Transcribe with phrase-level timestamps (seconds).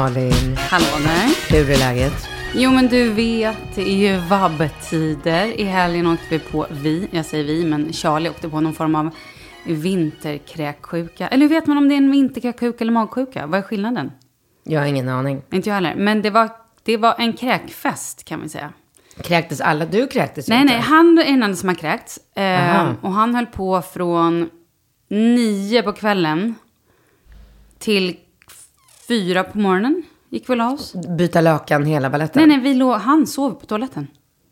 [0.00, 0.56] Malin!
[0.56, 1.52] Hallå där.
[1.56, 2.28] Hur är läget?
[2.54, 5.60] Jo men du vet, det är ju vabbtider.
[5.60, 8.94] I helgen åkte vi på, vi, jag säger vi, men Charlie åkte på någon form
[8.94, 9.10] av
[9.64, 11.28] vinterkräksjuka.
[11.28, 13.46] Eller hur vet man om det är en vinterkräksjuka eller magsjuka?
[13.46, 14.12] Vad är skillnaden?
[14.64, 15.42] Jag har ingen aning.
[15.52, 15.94] Inte jag heller.
[15.94, 16.48] Men det var,
[16.82, 18.72] det var en kräkfest kan vi säga.
[19.22, 19.86] Kräktes alla?
[19.86, 20.72] Du kräktes Nej, inte.
[20.72, 22.36] nej, han är den enda som har kräkts.
[22.36, 24.50] Eh, och han höll på från
[25.08, 26.54] nio på kvällen
[27.78, 28.16] till
[29.10, 30.02] fyra på morgonen.
[30.28, 30.94] Gick vi och la oss.
[31.18, 32.48] Byta lakan hela baletten?
[32.48, 34.06] Nej, nej, vi låg, han sov på toaletten.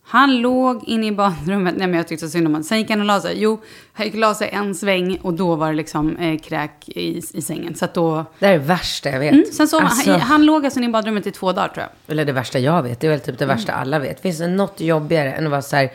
[0.04, 1.74] Han låg inne i badrummet.
[1.76, 2.64] Nej, men jag tyckte så synd om honom.
[2.64, 3.34] Sen gick han och la sig.
[3.36, 3.60] Jo,
[3.92, 7.22] han gick och la sig en sväng och då var det liksom eh, kräk i,
[7.34, 7.74] i sängen.
[7.74, 8.24] Så att då...
[8.38, 9.32] Det är det värsta jag vet.
[9.32, 11.82] Mm, sen sov Alltså, han, han låg alltså inne i badrummet i två dagar tror
[11.82, 12.12] jag.
[12.12, 13.00] Eller det värsta jag vet.
[13.00, 14.20] Det är väl typ det värsta alla vet.
[14.20, 15.90] Finns det något jobbigare än att vara så här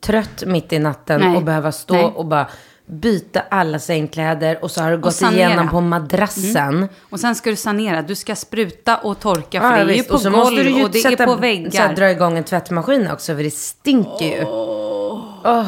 [0.00, 1.36] trött mitt i natten Nej.
[1.36, 2.04] och behöva stå Nej.
[2.04, 2.46] och bara
[2.88, 5.22] byta alla sängkläder och så har du gått.
[5.22, 5.34] Mm.
[5.34, 6.88] igenom på madrassen.
[7.10, 8.02] Och sen ska du sanera.
[8.02, 10.62] Du ska spruta och torka för Ja, det är ju på och så golv måste
[10.62, 11.94] du ju och det sätta, är på Så här, väggar.
[11.94, 14.44] dra igång en tvättmaskin också för det stinker ju.
[14.44, 15.64] Åh,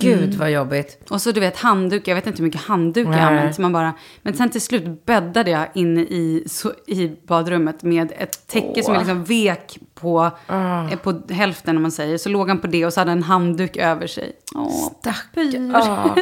[0.00, 0.98] Gud vad jobbigt.
[1.10, 3.54] Och så du vet handduk, jag vet inte hur mycket handduk jag använt.
[3.54, 3.92] Så man bara,
[4.22, 8.94] men sen till slut bäddade jag inne i, så, i badrummet med ett täcke som
[8.94, 10.88] jag liksom vek på, Ah.
[10.90, 12.18] eh, på hälften om man säger.
[12.18, 14.32] Så låg han på det och så hade en handduk över sig.
[14.54, 14.92] Åh,
[15.34, 15.74] pyret.
[15.76, 16.16] Ah,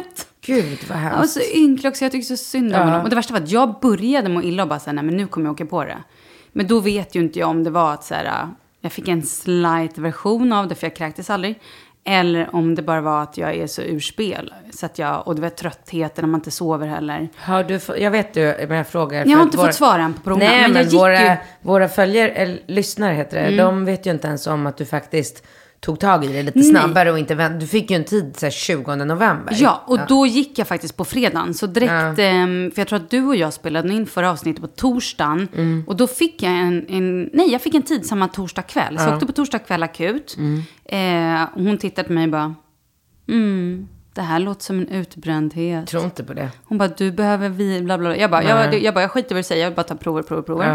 [0.47, 1.33] Gud vad hemskt.
[1.33, 3.03] så ynklig också, jag tycker så synd om honom.
[3.03, 5.17] Och det värsta var att jag började må illa och bara så här, nej men
[5.17, 5.99] nu kommer jag åka på det.
[6.53, 8.49] Men då vet ju inte jag om det var att så här, äh,
[8.81, 11.61] jag fick en slight version av det för jag kräktes aldrig.
[12.05, 14.55] Eller om det bara var att jag är så urspel.
[14.75, 17.29] Så att jag, och det var tröttheten när man inte sover heller.
[17.37, 19.27] Har du, jag vet du, men jag frågar.
[19.27, 20.39] Jag har inte våra- fått svar än på proven.
[20.49, 21.27] Nej, men, men, våra, ju...
[21.27, 21.39] Mm.
[21.63, 25.45] våra följare, eller lyssnare heter det, de vet ju inte ens om att du faktiskt
[25.81, 27.61] tog tag i det lite snabbare och inte vänt.
[27.61, 29.57] Du fick ju en tid så här, 20 november.
[29.59, 31.55] Ja, och då gick jag faktiskt på fredagen.
[31.55, 34.69] Så direkt, ehm, för jag tror att du och jag spelade in förra avsnittet på
[34.69, 35.49] torsdagen.
[35.55, 35.85] Mm.
[35.87, 38.99] Och då fick jag en, en, nej jag fick en tid samma torsdag kväll.
[38.99, 40.37] Så jag åkte på torsdag kväll akut.
[40.39, 40.63] Mm.
[40.85, 42.55] Eh, och hon tittade på mig och bara,
[43.29, 45.87] mm, det här låter som en utbrändhet.
[45.87, 46.51] Tror inte på det.
[46.65, 48.17] Hon bara, du behöver vi, bla bla.
[48.17, 49.95] Jag bara, jag, jag, bara, jag skiter i vad du säger, jag vill bara ta
[49.95, 50.67] prover, prover, prover.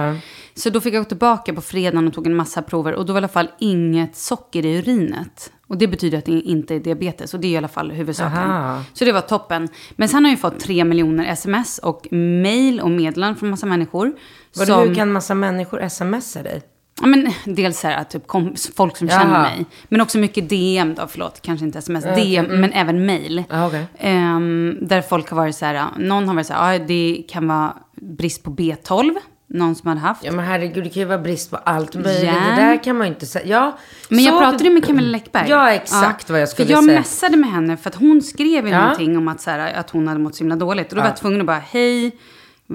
[0.56, 2.94] Så då fick jag gå tillbaka på fredagen och tog en massa prover.
[2.96, 5.52] Och då var i alla fall inget socker i urinet.
[5.68, 7.34] Och det betyder att det inte är diabetes.
[7.34, 8.38] Och det är i alla fall huvudsaken.
[8.38, 8.84] Aha.
[8.94, 9.68] Så det var toppen.
[9.96, 13.66] Men sen har jag ju fått tre miljoner sms och mail och meddelanden från massa
[13.66, 14.14] människor.
[14.56, 16.62] Vadå, som- Hur kan massa människor smsa dig?
[17.04, 19.20] Ja, men dels så här, typ kom, folk som Jaha.
[19.22, 19.66] känner mig.
[19.90, 22.04] Men också mycket DM då, förlåt, kanske inte sms.
[22.04, 23.44] DM, men även mail.
[23.50, 23.86] Ja, okej.
[23.98, 27.48] Ehm, där folk har varit så här, någon har varit så här, ah, det kan
[27.48, 29.16] vara brist på B12.
[29.48, 30.24] Någon som hade haft.
[30.24, 32.24] Ja men herregud, det kan ju vara brist på allt möjligt.
[32.24, 32.34] Ja.
[32.34, 33.46] Det där kan man ju inte säga.
[33.48, 33.78] Ja,
[34.10, 35.50] Men jag så- pratade ju med Camilla Läckberg.
[35.50, 37.00] Ja, exakt vad jag skulle för jag säga.
[37.00, 38.82] messade med henne för att hon skrev ju Ja.
[38.82, 40.90] någonting om att, så här, att hon hade mått så himla dåligt.
[40.90, 42.12] Och då var jag tvungen att bara, hej,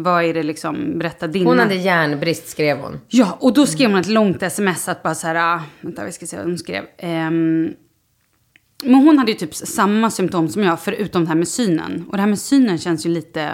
[0.03, 1.47] vad är det liksom, berätta din.
[1.47, 3.00] Hon hade järnbrist skrev hon.
[3.09, 6.12] Ja, och då skrev hon ett långt sms att bara så här, ah, vänta vi
[6.12, 6.85] ska se vad hon skrev.
[6.99, 7.71] Ehm,
[8.83, 12.05] men hon hade ju typ samma symptom som jag, förutom det här med synen.
[12.09, 13.53] Och det här med synen känns ju lite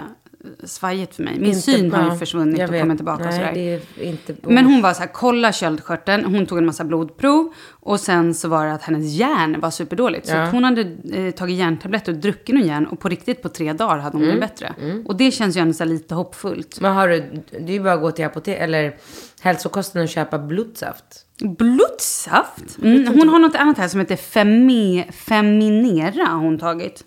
[0.63, 1.33] svajigt för mig.
[1.39, 3.51] Min Inte- syn har ja, ju försvunnit och kommit tillbaka Nej, sådär.
[3.53, 3.73] det
[4.05, 4.35] är inte...
[4.41, 6.25] Men hon var så här, kolla köldskörteln.
[6.35, 7.53] Hon tog en massa blodprov.
[7.69, 10.27] Och sen så var det att hennes järn var superdåligt.
[10.27, 10.41] Så Ja.
[10.43, 10.81] att hon hade
[11.13, 12.85] eh, tagit järntabletter och druckit någon järn.
[12.87, 14.35] Och på riktigt på tre dagar hade hon Mm.
[14.35, 14.73] blivit bättre.
[15.05, 16.79] Och det känns ju ändå så lite hoppfullt.
[16.81, 18.95] Men har du, det är ju bara att gå till apotek eller
[19.41, 21.03] hälsokosten och köpa blodsaft.
[21.39, 22.77] Blodsaft?
[22.83, 27.03] Mm, hon har något annat här som heter Femi, Feminera har hon tagit.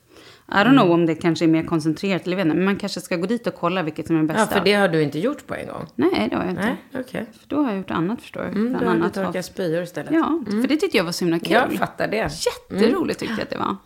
[0.49, 0.77] I don't Mm.
[0.77, 3.27] know om det kanske är mer koncentrerat eller vet inte, men man kanske ska gå
[3.27, 4.55] dit och kolla vilket som är det Ja, bästa.
[4.57, 5.87] för det har du inte gjort på en gång.
[5.95, 6.63] Nej, det har jag inte.
[6.93, 7.27] Nej, okej.
[7.41, 8.47] För då har jag gjort annat förstår du.
[8.49, 10.13] Mm, Bland då har du annat torkat spyor istället.
[10.13, 11.53] Ja, för det tyckte jag var så himla kul.
[11.53, 12.31] Jag fattar det.
[12.71, 13.77] Jätteroligt tyckte jag att det var.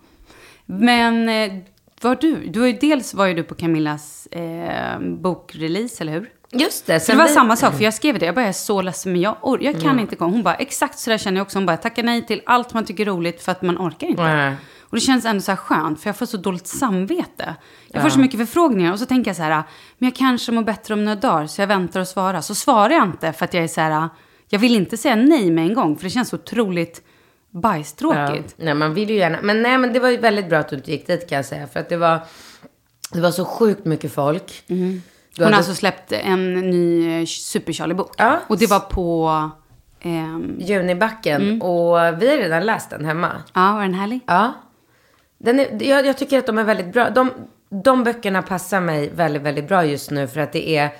[0.66, 1.58] Men eh,
[2.02, 6.30] var du, du var ju, dels var ju du på Camillas eh, bokrelease, eller hur?
[6.50, 7.06] Just det.
[7.06, 8.26] Det var vi- samma sak, för jag skrev det.
[8.26, 10.30] Jag bara, jag är så ledsen, men jag, or- jag kan inte komma.
[10.32, 11.58] Hon bara, exakt så där känner jag också.
[11.58, 14.22] Hon bara, tacka nej till allt man tycker är roligt för att man orkar inte.
[14.22, 14.54] Nej.
[14.92, 17.54] Och det känns ändå så här skönt, för jag får så dåligt samvete.
[17.88, 19.62] Jag får så mycket förfrågningar och så tänker jag så här,
[19.98, 22.40] men jag kanske mår bättre om några dagar, så jag väntar och svarar.
[22.40, 24.08] Så svarar jag inte för att jag är så här,
[24.48, 27.02] jag vill inte säga nej med en gång, för det känns så otroligt
[27.54, 27.60] Ja.
[27.60, 28.54] bajstråkigt.
[28.56, 29.38] Nej, man vill ju gärna.
[29.42, 31.44] Men nej, men det var ju väldigt bra att du inte gick dit kan jag
[31.44, 31.66] säga.
[31.66, 32.20] För att det var,
[33.12, 34.62] det var så sjukt mycket folk.
[34.66, 35.02] Du
[35.38, 38.14] Hon har alltså släppt en ny eh, Super Charlie-bok.
[38.18, 38.40] Ja.
[38.46, 39.50] Och det var på...
[40.00, 41.42] ehm, Junibacken.
[41.42, 41.62] Mm.
[41.62, 43.32] Och vi har redan läst den hemma.
[43.52, 44.20] ja, var den härlig?
[44.26, 44.52] Ja.
[45.42, 47.10] Den är, jag, jag tycker att de är väldigt bra.
[47.10, 47.30] De,
[47.70, 50.90] de böckerna passar mig väldigt, väldigt bra just nu för att det är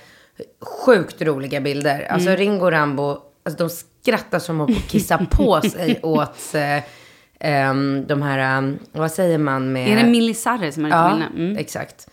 [0.60, 2.06] sjukt roliga bilder.
[2.10, 2.38] Alltså Mm.
[2.38, 7.74] Ringo och Rambo, alltså de skrattar som att kissa på sig åt eh,
[8.06, 9.88] de här, um, vad säger man med...
[9.88, 11.22] Är det Millie Sarre som har Ja?
[11.37, 11.56] Mm.
[11.56, 12.08] exakt.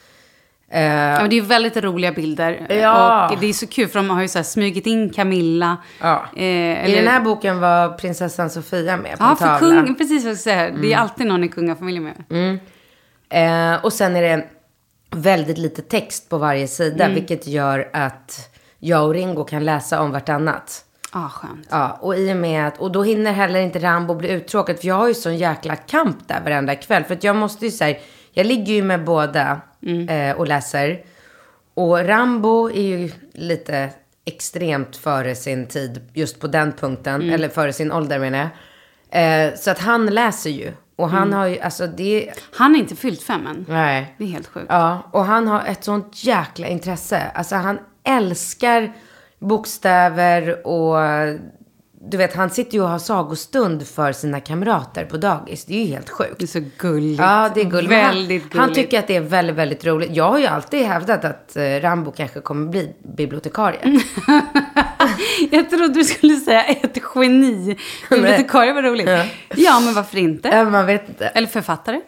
[0.72, 2.66] Eh, Ja, det är väldigt roliga bilder.
[2.70, 3.30] Ja.
[3.30, 5.78] Och det är så kul för de har ju så smugit in Camilla.
[6.02, 6.26] Ja.
[6.36, 9.82] Eh, I eller- den här boken var prinsessan Sofia med på Ja, för tavla.
[9.82, 10.72] kung, precis vad jag säger.
[10.82, 12.60] Det är alltid någon i kungafamiljen med.
[13.30, 14.46] Eh, och sen är det
[15.12, 17.16] väldigt lite text på varje sida, Mm.
[17.16, 18.50] vilket gör att
[18.80, 20.86] jag och Ringo kan läsa om vartannat.
[21.12, 21.68] Ah, skönt.
[21.70, 24.88] Ja, och i och med att, och då hinner heller inte Rambo bli uttråkad, för
[24.88, 27.04] jag har ju sån jäkla kamp där varenda kväll.
[27.04, 27.98] För att jag måste ju säga,
[28.32, 29.62] jag ligger ju med båda
[30.10, 31.02] eh, och läser.
[31.74, 33.90] Och Rambo är ju lite
[34.26, 38.50] extremt före sin tid just på den punkten, eller före sin ålder menar jag.
[39.12, 40.72] Eh, så att han läser ju.
[40.96, 43.66] Och han har ju, alltså det, Han är inte fyllt fem än.
[43.70, 44.16] nej.
[44.18, 44.66] Det är helt sjukt.
[44.70, 47.32] Ja, och han har ett sånt jäkla intresse.
[47.34, 48.94] Alltså han älskar
[49.40, 50.96] bokstäver och
[52.02, 55.66] du vet, han sitter ju och har sagostund för sina kamrater på dagis.
[55.66, 56.42] Det är ju helt Det sjukt.
[56.42, 57.20] är så gulligt.
[57.20, 57.92] Ja, det är gulligt.
[57.92, 58.56] Väldigt gulligt.
[58.58, 60.16] han tycker att det är väldigt, väldigt roligt.
[60.16, 63.80] Jag har ju alltid hävdat att eh, Rambo kanske kommer bli bibliotekarie.
[65.52, 67.78] Jag trodde du skulle säga ett geni.
[68.10, 69.08] Bibliotekarie var roligt.
[69.10, 69.26] Ja.
[69.56, 69.80] Ja.
[69.80, 70.64] men varför inte?
[70.64, 71.28] Man vet inte.
[71.28, 72.02] Eller författare.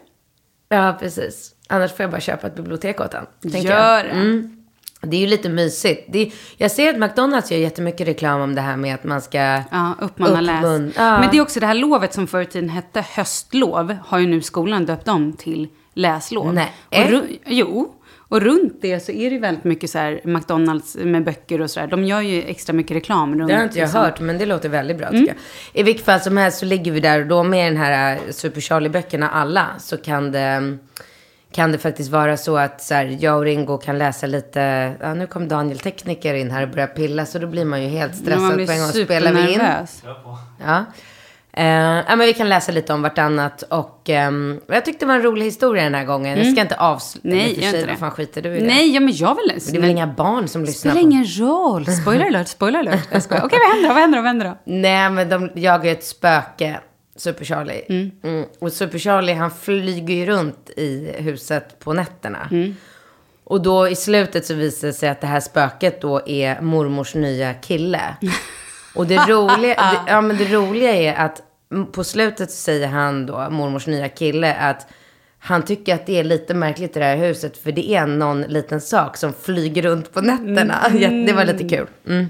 [0.68, 1.50] Ja, precis.
[1.68, 3.28] Annars får jag bara köpa ett bibliotek åt honom.
[3.42, 4.04] Gör jag.
[4.04, 4.10] det.
[4.10, 4.61] Mm.
[5.06, 6.04] Det är ju lite mysigt.
[6.12, 9.38] Det jag ser att McDonalds gör jättemycket reklam om det här med att man ska...
[9.70, 10.94] Ja, uppmana läs.
[10.96, 11.20] Ja.
[11.20, 14.26] Men det är också det här lovet som förr i tiden hette höstlov, har ju
[14.26, 16.54] nu skolan döpt om till läslov.
[16.54, 16.72] Nej.
[16.88, 17.94] Och ru- jo.
[18.28, 21.70] Och runt det så är det ju väldigt mycket så här McDonalds med böcker och
[21.70, 21.86] sådär.
[21.86, 23.48] De gör ju extra mycket reklam runt.
[23.48, 24.00] Det har inte jag liksom.
[24.00, 25.20] hört, men det låter väldigt bra Mm.
[25.20, 25.34] tycker
[25.72, 25.80] jag.
[25.80, 28.20] I vilket fall som helst så ligger vi där och då med den här äh,
[28.30, 30.78] Super Charlie-böckerna alla så kan det,
[31.52, 35.14] kan det faktiskt vara så att så här, jag och Ringo kan läsa lite, ja
[35.14, 38.16] nu kom Daniel Tekniker in här och börjar pilla så då blir man ju helt
[38.16, 38.88] stressad på en gång.
[38.88, 39.60] Spelar vi in?
[40.64, 40.84] Ja.
[41.56, 41.64] Eh,
[42.08, 45.22] ja, men vi kan läsa lite om vartannat och ehm, jag tyckte det var en
[45.22, 46.38] rolig historia den här gången.
[46.38, 47.46] Jag ska inte avslöja, Mm.
[47.46, 47.98] Nej, för gör sig, inte det.
[47.98, 48.66] fan skiter du i det?
[48.66, 51.24] Nej, ja, men jag vill Det är väl inga barn som lyssnar spelar på ingen
[51.24, 51.86] roll.
[51.86, 53.08] Spoiler alert, spoiler alert.
[53.10, 53.44] Jag skojar.
[53.44, 53.94] Okej, vad händer då?
[53.94, 54.22] Vad händer då?
[54.22, 54.58] Vad händer då?
[54.64, 56.80] Nej, men de jagar ju ett spöke,
[57.16, 58.10] Super Charlie.
[58.22, 58.46] Mm.
[58.58, 62.48] Och Super Charlie, han flyger ju runt i huset på nätterna.
[63.44, 67.14] Och då i slutet så visar det sig att det här spöket då är mormors
[67.14, 68.16] nya kille.
[68.94, 71.42] Och det roliga, det, ja, men det roliga är att
[71.92, 74.86] på slutet så säger han då, mormors nya kille, att
[75.38, 78.42] han tycker att det är lite märkligt i det här huset för det är någon
[78.42, 80.88] liten sak som flyger runt på nätterna.
[81.26, 81.86] Det var lite kul.
[82.06, 82.26] Mm.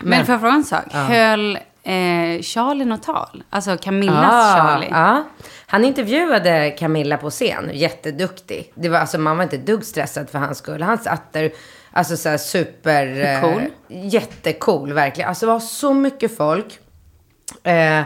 [0.00, 0.92] Men, får jag fråga en sak?
[0.92, 3.42] Höll eh, Charlie något tal?
[3.50, 4.88] Alltså Camillas Ah, Charlie?
[4.90, 5.24] Ja.
[5.66, 8.72] Han intervjuade Camilla på scen, jätteduktig.
[8.74, 10.82] Det var, alltså, man var inte dugg stressad för hans skull.
[10.82, 11.50] Han satt där,
[11.92, 13.34] alltså så här super...
[13.34, 13.62] eh, Cool.
[13.88, 15.28] jättecool, verkligen.
[15.28, 16.78] Alltså det var så mycket folk.
[17.62, 18.02] Eh,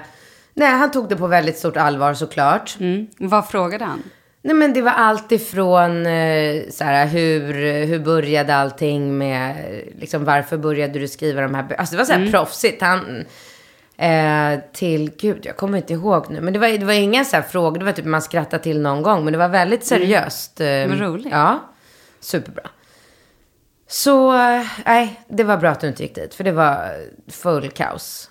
[0.54, 2.76] nej, han tog det på väldigt stort allvar såklart.
[2.80, 3.06] Mm.
[3.18, 4.02] Vad frågade han?
[4.42, 7.52] Nej men det var allt ifrån eh, så här, hur,
[7.86, 11.74] hur började allting med, eh, liksom varför började du skriva de här?
[11.78, 12.32] Alltså det var så här Mm.
[12.32, 12.82] proffsigt.
[12.82, 13.24] Han,
[13.98, 16.40] eh, till, gud jag kommer inte ihåg nu.
[16.40, 18.80] Men det var, det var inga så här frågor, det var typ man skrattade till
[18.80, 19.24] någon gång.
[19.24, 20.60] Men det var väldigt seriöst.
[20.60, 21.28] Eh, Vad roligt.
[21.30, 21.60] Ja,
[22.20, 22.70] superbra.
[23.88, 26.34] Så, eh, nej, det var bra att du inte gick dit.
[26.34, 26.90] För det var
[27.30, 28.30] full kaos.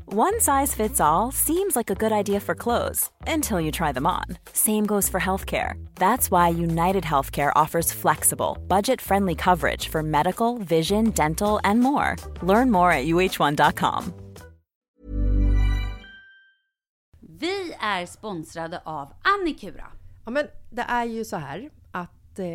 [0.13, 4.05] One size fits all seems like a good idea for clothes until you try them
[4.05, 4.25] on.
[4.51, 5.75] Same goes for healthcare.
[5.95, 12.17] That's why United Healthcare offers flexible, budget friendly coverage for medical, vision, dental, and more.
[12.41, 14.13] Learn more at uh1.com.
[17.39, 19.87] Vi är sponsrade av Annikura.
[20.25, 22.45] Ja, men det är ju så här att eh,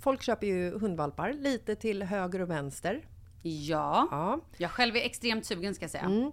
[0.00, 3.04] folk köper ju hundvalpar lite till höger och vänster.
[3.42, 4.08] Ja.
[4.10, 4.40] Ja.
[4.56, 6.04] Jag själv är extremt sugen ska jag säga.
[6.04, 6.32] Mm.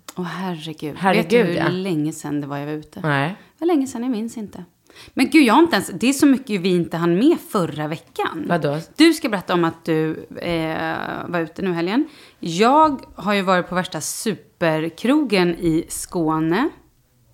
[0.15, 0.95] Åh herregud.
[0.97, 3.01] Herregud, Vet du hur länge sedan det var jag var ute?
[3.03, 3.29] Nej.
[3.29, 4.65] Det var länge sedan, jag minns inte.
[5.13, 7.87] Men gud, jag har inte ens, det är så mycket vi inte hann med förra
[7.87, 8.45] veckan.
[8.47, 8.79] Vadå?
[8.95, 10.95] Du ska berätta om att du eh,
[11.27, 12.07] var ute nu helgen.
[12.39, 16.69] Jag har ju varit på värsta superkrogen i Skåne.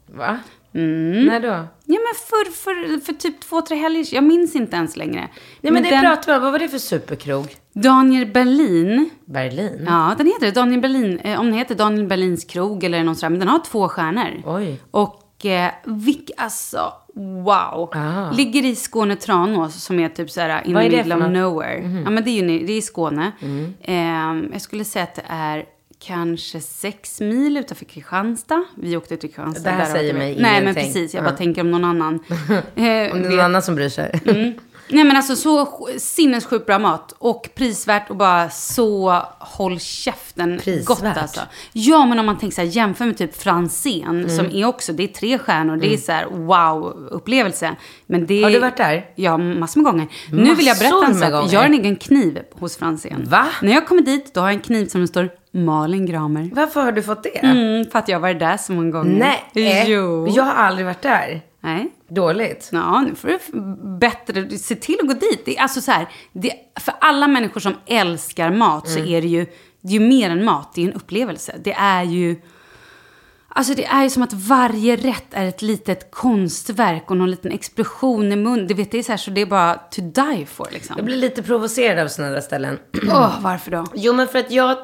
[0.05, 0.39] Va?
[0.73, 1.25] Mm.
[1.25, 1.67] När då?
[1.85, 5.29] Ja men för, för, för typ två, tre helger Jag minns inte ens längre.
[5.61, 6.43] Nej men det den, pratade vi om.
[6.43, 7.55] Vad var det för superkrog?
[7.83, 9.09] Daniel Berlin.
[9.25, 9.83] Berlin?
[9.87, 10.51] Ja, den heter.
[10.51, 11.19] Daniel Berlin.
[11.19, 13.29] Eh, om den heter Daniel Berlins krog eller något sådär.
[13.29, 14.41] Men den har två stjärnor.
[14.45, 14.79] Oj.
[14.91, 17.89] Och eh, vilk, alltså, wow.
[17.95, 18.31] Ah.
[18.31, 22.01] Ligger i Skåne Tranås som är typ såhär in Vad the middle of nowhere.
[22.05, 23.31] Ja men det är ju det är i Skåne.
[23.41, 23.73] Mm.
[23.81, 25.65] Eh, jag skulle säga att det är
[25.99, 28.63] kanske sex mil utanför Kristianstad.
[28.75, 29.63] Vi åkte till Kristianstad.
[29.69, 30.83] Det här säger mig Nej men ingenting.
[30.83, 31.29] precis, jag Ja.
[31.29, 32.19] bara tänker om någon annan.
[32.49, 34.19] Eh, Om det är vet- någon annan som bryr sig.
[34.89, 40.59] Nej men alltså så sj- sinnessjukt bra mat och prisvärt och bara så håll käften
[40.63, 40.85] Prisvärt?
[40.85, 41.41] gott alltså.
[41.73, 45.03] Ja men om man tänker så här jämför med typ Franzén som är också, det
[45.03, 47.75] är tre stjärnor, det är så här wow upplevelse.
[48.05, 49.05] Men det Har du varit där?
[49.15, 50.07] Ja massor med gånger.
[50.31, 51.53] Nu vill jag berätta Massor en sak.
[51.53, 53.23] Jag har en egen kniv hos Franzén.
[53.29, 53.47] Va?
[53.61, 56.49] När jag kommer dit då har jag en kniv som det står Malin Gramer.
[56.53, 57.29] Varför har du fått det?
[57.37, 59.41] Mm, för att jag varit där så många gånger.
[59.53, 60.27] Nej, Jo.
[60.35, 61.41] jag har aldrig varit där.
[61.67, 61.91] Nej.
[62.07, 62.69] Dåligt.
[62.71, 63.39] Ja, nu får du
[63.99, 65.45] bättre se till att gå dit.
[65.45, 69.27] Det är alltså så här, det, för alla människor som älskar mat så är det
[69.27, 69.45] ju,
[69.81, 71.55] det är ju mer än mat, det är en upplevelse.
[71.63, 72.35] Det är ju,
[73.47, 77.51] alltså det är ju som att varje rätt är ett litet konstverk och någon liten
[77.51, 78.67] explosion i mun.
[78.67, 80.95] Du vet, det är så här så det är bara to die for liksom.
[80.97, 82.79] Jag blir lite provocerad av sådana där ställen.
[83.07, 83.85] Åh, varför då?
[83.93, 84.77] Jo, men för att jag...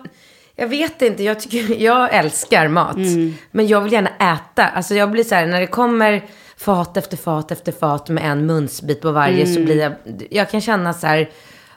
[0.56, 2.96] Jag vet inte, jag, tycker, jag älskar mat.
[2.96, 3.34] Mm.
[3.52, 4.68] Men jag vill gärna äta.
[4.68, 6.24] Alltså jag blir så här, när det kommer
[6.64, 9.66] fat efter fat efter fat med en munsbit på varje så Mm.
[9.66, 9.94] blir jag...
[10.30, 11.30] Jag kan känna så här...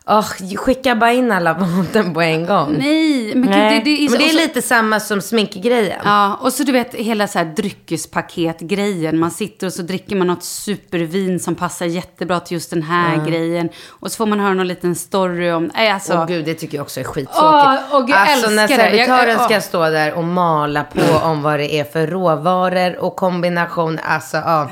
[0.09, 0.23] Oh,
[0.57, 2.77] skicka bara in alla maten på en gång.
[2.79, 3.79] Nej, men gud, Nej.
[3.79, 6.01] det, det är, men det är så- lite samma som sminkgrejen.
[6.05, 9.19] Ja, och så du vet hela så här dryckespaketgrejen.
[9.19, 13.27] Man sitter och så dricker man något supervin som passar jättebra till just den här
[13.27, 13.69] grejen.
[13.89, 15.71] Och så får man höra någon liten story om...
[15.75, 16.15] Nej, alltså...
[16.15, 17.83] Åh gud, det tycker jag också är skittråkigt.
[17.93, 18.63] åh, gud, jag alltså när.
[18.63, 23.17] Jag- servitören ska stå där och mala på om vad det är för råvaror och
[23.17, 23.99] kombination.
[24.03, 24.71] Alltså, ja.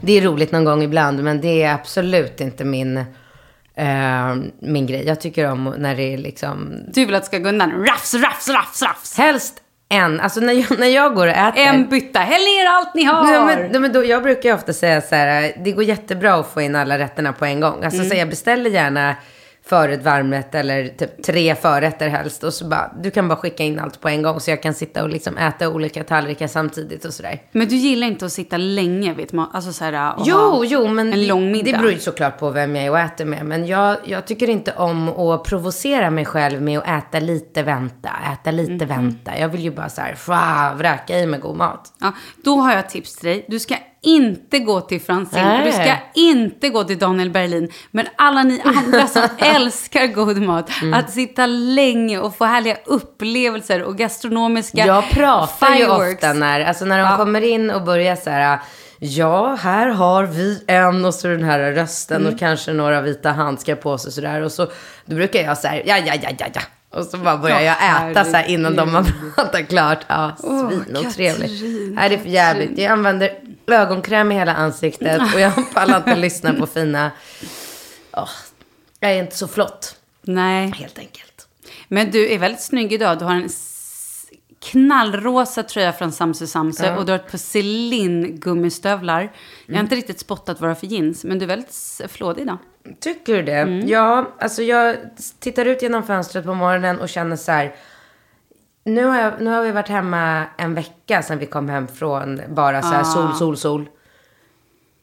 [0.00, 3.04] Det är roligt någon gång ibland, men det är absolut inte min,
[3.76, 5.06] eh, min grej.
[5.06, 7.86] Jag tycker om när det är liksom, Du vill att det ska gå undan.
[7.86, 9.18] Rafs, rafs, rafs, rafs.
[9.18, 10.20] helst en.
[10.20, 11.62] Alltså när jag, när jag går och äter.
[11.62, 12.18] En bytta.
[12.18, 13.24] Häll ner allt ni har.
[13.24, 16.52] Nej, men, nej, men då, jag brukar ofta säga så här, det går jättebra att
[16.52, 17.84] få in alla rätterna på en gång.
[17.84, 19.16] Alltså så jag beställer gärna
[19.64, 22.44] förrätt, varmrätt eller typ tre förrätter helst.
[22.44, 24.74] Och så bara, du kan bara skicka in allt på en gång så jag kan
[24.74, 27.42] sitta och liksom äta olika tallrikar samtidigt och sådär.
[27.52, 29.48] Men du gillar inte att sitta länge vid ett?
[29.52, 31.72] Alltså så här, och Jo, jo, men en lång det, middag.
[31.72, 33.46] det beror ju såklart på vem jag är och äter med.
[33.46, 38.10] Men jag, jag tycker inte om att provocera mig själv med att äta lite, vänta,
[38.32, 38.88] äta lite, Mhm.
[38.88, 39.38] vänta.
[39.38, 41.92] Jag vill ju bara så här, vräka i mig god mat.
[42.00, 42.12] Ja,
[42.44, 43.44] då har jag ett tips till dig.
[43.48, 45.42] Du ska inte gå till Francine.
[45.44, 45.64] Nej.
[45.66, 47.72] Du ska inte gå till Daniel Berlin.
[47.90, 50.70] Men alla ni andra som älskar god mat.
[50.82, 50.94] Mm.
[50.94, 56.14] Att sitta länge och få härliga upplevelser och gastronomiska Jag pratar ju fireworks.
[56.14, 57.16] ofta när, alltså när de Ja.
[57.16, 58.58] kommer in och börjar så här.
[58.98, 62.32] Ja, här har vi en och så den här rösten Mm.
[62.34, 64.40] och kanske några vita handskar på sig sådär.
[64.42, 64.66] Och så
[65.06, 66.60] då brukar jag säga ja, ja, ja, ja, ja.
[66.92, 70.04] Och så bara börjar jag äta så här innan de har pratat klart.
[70.06, 71.62] Ja, svin och trevligt.
[71.94, 72.78] Nej, det är för jävligt.
[72.78, 77.10] Jag använder ögonkräm i hela ansiktet och jag pallar inte lyssna på fina...
[78.12, 78.28] Åh,
[79.00, 81.46] jag är inte så flott, Nej, helt enkelt.
[81.88, 83.18] men du är väldigt snygg idag.
[83.18, 83.48] Du har en
[84.60, 89.32] knallrosa tröja från Samsö Samsö och du har ett på Celine gummistövlar.
[89.66, 92.42] Jag har inte riktigt spottat vad du har för jeans, men du är väldigt flådig
[92.42, 92.58] idag.
[93.00, 93.52] Tycker du det?
[93.58, 93.88] Mm.
[93.88, 94.96] Ja, alltså jag
[95.38, 97.74] tittar ut genom fönstret på morgonen och känner så här.
[98.84, 102.40] Nu har, jag, nu har vi varit hemma en vecka sedan vi kom hem från
[102.48, 103.04] bara så här Ah.
[103.04, 103.88] sol, sol, sol.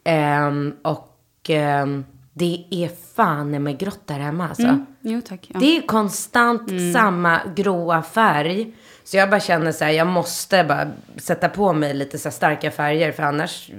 [0.04, 1.18] Ehm, och
[1.50, 4.80] ehm, det är fan med grått där hemma alltså.
[5.02, 5.52] Jo tack.
[5.54, 5.60] Ja.
[5.60, 6.94] Det är konstant Mm.
[6.94, 8.74] samma gråa färg.
[9.04, 10.88] Så jag bara känner så här, jag måste bara
[11.18, 13.72] sätta på mig lite så här starka färger för annars,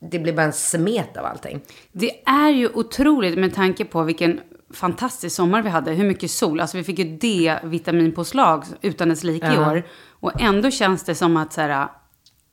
[0.00, 1.60] det blir bara en smet av allting.
[1.92, 5.92] Det är ju otroligt med tanke på vilken fantastisk sommar vi hade.
[5.92, 6.60] Hur mycket sol.
[6.60, 9.82] Alltså vi fick ju D-vitaminpåslag utan dess like i år.
[10.08, 11.88] Och ändå känns det som att så här,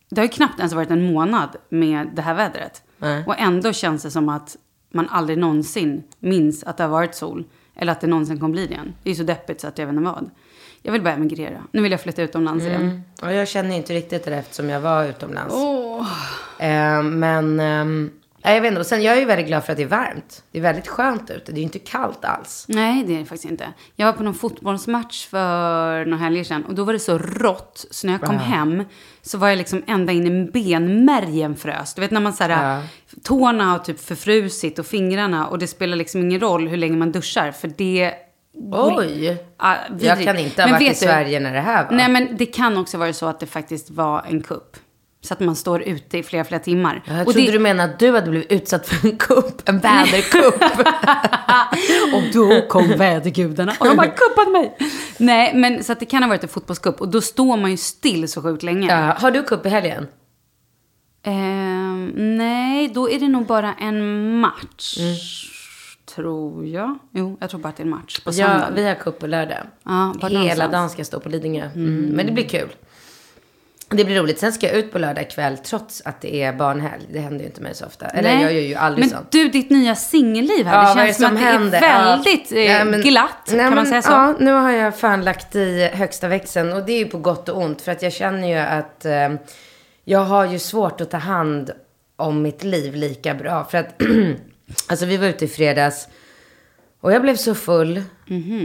[0.09, 2.83] det har ju knappt ens varit en månad med det här vädret.
[2.97, 3.23] Nej.
[3.27, 4.57] Och ändå känns det som att
[4.93, 7.45] man aldrig någonsin minns att det har varit sol.
[7.75, 8.93] Eller att det någonsin kommer bli det igen.
[9.03, 10.29] Det är ju så deppigt så att jag vet inte vad.
[10.85, 11.61] Jag vill bara emigrera.
[11.71, 13.01] Nu vill jag flytta utomlands igen.
[13.21, 15.55] Och jag känner inte riktigt det eftersom jag var utomlands.
[16.59, 18.11] Eh, men eh,
[18.53, 18.79] jag vet inte.
[18.79, 20.43] Och sen jag är ju väldigt glad för att det är varmt.
[20.51, 21.51] Det är väldigt skönt ute.
[21.51, 22.65] Det är ju inte kallt alls.
[22.69, 23.73] Nej, det är det faktiskt inte.
[23.95, 27.85] Jag var på någon fotbollsmatch för några helger sedan och då var det så rått
[27.91, 28.83] så när jag kom hem
[29.21, 31.93] så var jag liksom ända in i benmärgen frös.
[31.93, 32.81] Du vet när man så här, Ja.
[33.23, 37.11] tårna har typ förfrusit och fingrarna och det spelar liksom ingen roll hur länge man
[37.11, 38.13] duschar för det...
[38.71, 39.37] Oj!
[39.57, 41.91] Ah, Jag kan inte ha Men varit i vet du- Sverige när det här var.
[41.91, 44.77] Nej, men det kan också vara så att det faktiskt var en kupp.
[45.21, 47.03] Så att man står ute i flera, flera timmar.
[47.07, 49.69] jag och trodde det, du menade att du hade blivit utsatt för en kupp.
[49.69, 50.63] En väderkupp.
[52.15, 54.77] Och då kom vädergudarna och de bara kuppade mig.
[55.17, 57.77] Nej, men så att det kan ha varit en fotbollscup och då står man ju
[57.77, 58.87] still så sjukt länge.
[58.91, 60.07] ja, har du kupp i helgen?
[61.23, 64.97] Ehm, nej, då är det nog bara en match.
[66.15, 66.97] Tror jag.
[67.11, 68.69] Jo, jag tror bara att det är en match på Ja, söndag.
[68.75, 69.57] vi har kupp på lördag.
[69.83, 70.71] Ja, Hela någonstans?
[70.71, 71.69] dagen ska jag stå på Lidingö.
[71.75, 72.05] Mm.
[72.15, 72.69] Men det blir kul.
[73.89, 74.39] Det blir roligt.
[74.39, 77.03] Sen ska jag ut på lördag kväll trots att det är barnhelg.
[77.13, 78.05] Det händer ju inte mig så ofta.
[78.05, 78.43] Eller Nej.
[78.43, 79.31] jag gör ju aldrig Men sånt.
[79.31, 81.81] du, ditt nya singelliv här, Ja, det känns som, som att händer?
[81.81, 82.57] det är väldigt Ja.
[82.57, 83.29] eh, Ja, men- glatt.
[83.47, 84.11] Nej, kan man men, säga så?
[84.11, 86.73] Ja, nu har jag fan lagt i högsta växeln.
[86.73, 87.81] Och det är ju på gott och ont.
[87.81, 89.29] För att jag känner ju att eh,
[90.03, 91.71] jag har ju svårt att ta hand
[92.15, 93.63] om mitt liv lika bra.
[93.63, 94.01] För att,
[94.87, 96.07] alltså vi var ute i fredags.
[97.01, 98.01] Och jag blev så full.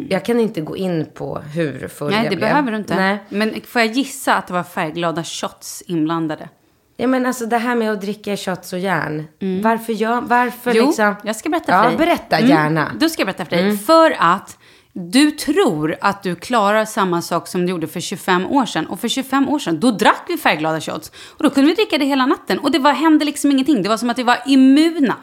[0.09, 2.11] Jag kan inte gå in på hur full.
[2.11, 2.49] Nej, jag det blev.
[2.49, 2.95] behöver du inte.
[2.97, 3.19] Nej.
[3.29, 6.49] Men får jag gissa att det var färgglada shots inblandade?
[6.97, 9.25] Ja men alltså det här med att dricka shots och järn.
[9.63, 10.83] Varför gör, varför Mm.
[10.83, 11.15] Jo, liksom?
[11.25, 11.99] jag ska berätta ja, för dig.
[11.99, 12.93] berätta Mm, gärna.
[13.01, 13.77] Då ska jag berätta för dig.
[13.79, 14.59] För att
[14.93, 18.87] du tror att du klarar samma sak som du gjorde för 25 år sedan.
[18.87, 21.13] Och för 25 år sedan, då drack vi färgglada shots.
[21.37, 22.59] Och då kunde vi dricka det hela natten.
[22.59, 23.83] Och det var, hände liksom ingenting.
[23.83, 25.17] Det var som att vi var immuna.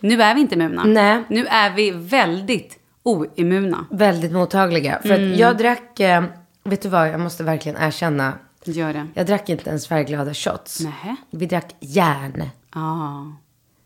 [0.00, 0.84] Nu är vi inte immuna.
[0.84, 1.22] Nej.
[1.28, 3.86] Nu är vi väldigt oimmuna.
[3.90, 4.98] Väldigt mottagliga.
[5.02, 5.32] För Mm.
[5.32, 6.24] att jag drack, eh,
[6.64, 8.32] vet du vad, jag måste verkligen erkänna.
[8.64, 9.06] Gör det.
[9.14, 10.80] Jag drack inte ens färgglada shots.
[10.80, 11.16] Nähä.
[11.30, 12.44] Vi drack järn.
[12.70, 13.22] Ah.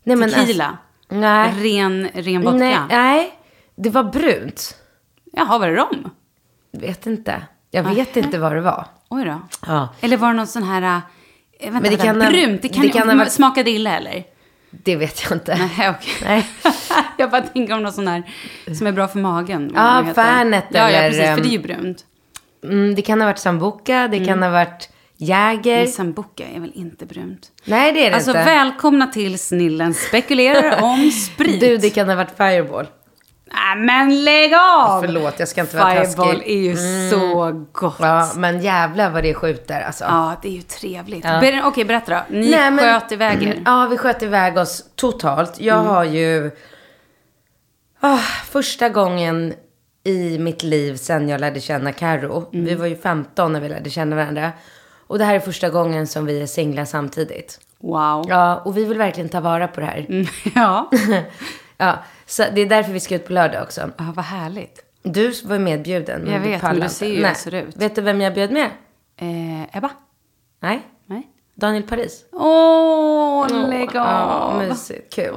[0.04, 0.64] Nej, men Tequila?
[0.66, 0.78] Alltså,
[1.20, 1.52] nej.
[1.62, 2.56] Ren, ren vodka?
[2.58, 2.78] nej.
[2.90, 3.32] Nej,
[3.76, 4.76] det var brunt.
[5.32, 6.10] Jaha, var det rom?
[6.72, 7.42] Vet inte.
[7.70, 8.86] Jag vet inte vad det var.
[9.08, 9.40] Oj då.
[9.66, 9.88] Ja.
[10.00, 10.82] Eller var det någon sån här...
[10.82, 12.62] äh, Vänta, det vänta, kan brunt?
[12.62, 14.24] Det kan, det kan ha varit- Smakade illa eller?
[14.72, 15.54] Det vet jag inte.
[15.56, 16.14] Nej, okej.
[16.24, 16.46] Nej.
[17.18, 18.22] jag bara tänker om någon sån här
[18.78, 19.72] som är bra för magen.
[19.74, 20.04] Ja.
[20.14, 22.04] Fernet ja, Ja, eller, precis, för det är ju ehm, brunt.
[22.64, 25.78] Mm, det kan ha varit sambuca, det kan ha varit Jäger.
[25.78, 27.50] Men sambuca är väl inte brunt?
[27.64, 28.44] Nej, det är det Alltså, inte.
[28.44, 31.60] välkomna till Snillen spekulerar om sprit.
[31.60, 32.86] Du, det kan ha varit Fireball.
[33.54, 35.00] Nej, men lägg av!
[35.00, 36.22] Förlåt, jag ska inte vara taskig.
[36.22, 36.30] Mm.
[36.30, 36.76] Fireball är ju
[37.10, 37.96] så gott.
[38.00, 40.04] Ja, men jävlar vad det skjuter alltså.
[40.04, 41.24] Ja, det är ju trevligt.
[41.24, 42.20] Ber- Okej, berätta då.
[42.36, 43.62] Ni Nej, men- sköt iväg er.
[43.64, 45.60] Ja, vi sköt iväg oss totalt.
[45.60, 45.88] Jag Mm.
[45.90, 46.50] har ju...
[48.00, 49.54] Ah, första gången
[50.04, 52.48] i mitt liv sen jag lärde känna Karo.
[52.52, 52.64] Mm.
[52.66, 54.52] Vi var ju 15 när vi lärde känna varandra.
[55.06, 57.60] Och det här är första gången som vi är singlar samtidigt.
[57.80, 58.26] Wow.
[58.28, 60.06] Ja, och vi vill verkligen ta vara på det här.
[60.08, 60.90] Mm, ja.
[61.76, 61.98] Ja,
[62.32, 63.80] så det är därför vi ska ut på lördag också.
[63.98, 64.84] ja, vad härligt.
[65.02, 66.20] Du var medbjuden.
[66.22, 67.76] men Jag du vet, pallar men du ser ju hur jag ser ut.
[67.76, 68.70] Vet du vem jag bjöd med?
[69.16, 69.90] Eh, Ebba?
[70.60, 71.28] Nej, Nej.
[71.54, 72.24] Daniel Paris.
[72.32, 74.58] Åh, lägg Ja, av.
[74.68, 75.14] mysigt.
[75.14, 75.34] Kul.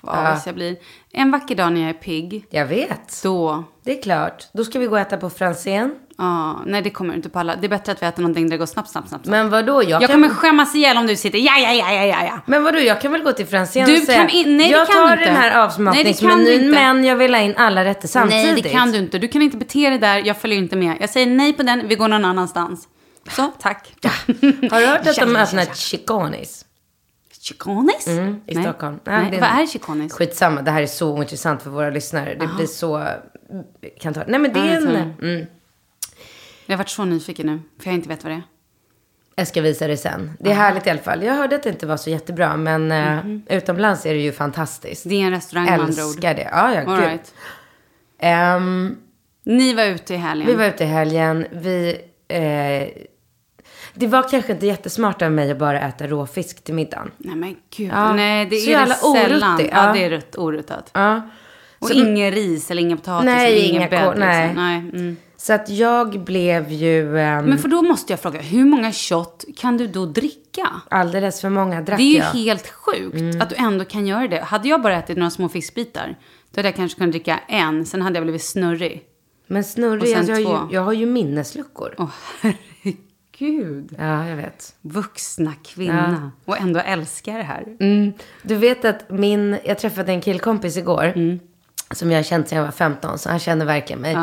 [0.00, 0.76] Vad avis jag blir.
[1.12, 3.20] En vacker dag när jag är pigg, Jag vet.
[3.22, 3.64] då...
[3.84, 4.44] Det är klart.
[4.52, 5.94] Då ska vi gå och äta på Franzén.
[6.18, 7.56] Ja, nej, det kommer du inte palla.
[7.56, 9.26] Det är bättre att vi äter någonting där det går snabbt, snabbt, snabbt.
[9.26, 9.82] Men vadå?
[9.82, 10.08] Jag, jag kan...
[10.22, 12.40] kommer skämmas ihjäl om du sitter ja, ja, ja, ja, ja, ja.
[12.46, 12.78] Men vadå?
[12.78, 14.18] Jag kan väl gå till Franzén Du och säga.
[14.18, 15.24] kan in- nej, det jag kan tar du inte.
[15.24, 16.66] den här Nej, det kan avsmakningsmenyn, du inte.
[16.80, 18.44] men jag vill ha in alla rätter samtidigt.
[18.52, 19.18] Nej, det kan du inte.
[19.18, 20.22] Du kan inte bete dig där.
[20.26, 20.96] Jag följer inte med.
[21.00, 21.88] Jag säger nej på den.
[21.88, 22.88] Vi går någon annanstans.
[23.30, 23.92] Så, tack.
[24.70, 25.74] Har du hört att Ja, de ja, ja, öppnat ja.
[25.74, 26.64] Chiconis?
[27.48, 28.06] Chiconis?
[28.06, 28.64] Mm, i Nej.
[28.64, 29.00] Stockholm.
[29.04, 29.30] Ja, Nej.
[29.30, 30.12] det- Vad är chiconis?
[30.12, 32.34] Skitsamma, det här är så ointressant för våra lyssnare.
[32.34, 33.06] Det blir så...
[34.00, 34.22] Kan ta...
[34.26, 35.14] Nej men det är en...
[35.22, 35.46] Mm.
[36.66, 38.42] Jag har varit så nyfiken nu, för jag inte vet vad det är.
[39.36, 40.32] Jag ska visa det sen.
[40.40, 41.22] Det är härligt i alla fall.
[41.22, 43.42] Jag hörde att det inte var så jättebra, men mm.
[43.48, 45.08] utomlands är det ju fantastiskt.
[45.08, 46.10] Det är en restaurang med andra ord.
[46.10, 46.48] Älskar det.
[46.52, 47.08] Ja, ja, All gud.
[47.08, 47.34] right.
[48.18, 48.96] Ehm,
[49.44, 50.46] Ni var ute i helgen.
[50.48, 51.46] vi var ute i helgen.
[51.50, 52.00] Vi...
[52.28, 52.88] Eh,
[53.94, 57.10] det var kanske inte jättesmart av mig att bara äta råfisk till middagen.
[57.18, 57.90] Nej men gud.
[57.92, 58.12] Ja.
[58.12, 59.52] Nej, det Så är det sällan.
[59.52, 59.86] oruttigt, Ja.
[59.86, 59.92] ja.
[59.92, 60.90] det är rött, oruttat.
[60.92, 61.20] Ja.
[61.78, 64.04] Och Så- ingen ris eller ingen potatis Nej, eller ingen bädd.
[64.04, 64.46] kor- nej.
[64.48, 64.64] Liksom.
[64.64, 64.78] nej.
[64.78, 65.16] Mm.
[65.36, 67.18] Så att jag blev ju...
[67.18, 70.68] ehm, Men för då måste jag fråga, hur många shot kan du då dricka?
[70.90, 72.24] alldeles för många drack Det är ju jag.
[72.24, 73.40] helt sjukt Mm.
[73.40, 74.40] att du ändå kan göra det.
[74.40, 76.16] Hade jag bara ätit några små fiskbitar,
[76.50, 79.02] då hade jag kanske kunnat dricka en, sen hade jag blivit snurrig.
[79.46, 81.94] Men Och snurrig, sen alltså, jag, har ju, jag har ju minnesluckor.
[81.98, 82.08] Åh
[83.38, 83.94] herregud.
[83.98, 84.74] Ja, jag vet.
[84.80, 86.32] Vuxna kvinna.
[86.44, 87.76] Och ändå älskar det här.
[87.80, 88.12] Mm.
[88.42, 91.04] Du vet att min, jag träffade en killkompis igår.
[91.04, 91.40] Mm.
[91.90, 94.16] Som jag har känt sedan jag var 15, så han känner verkligen mig.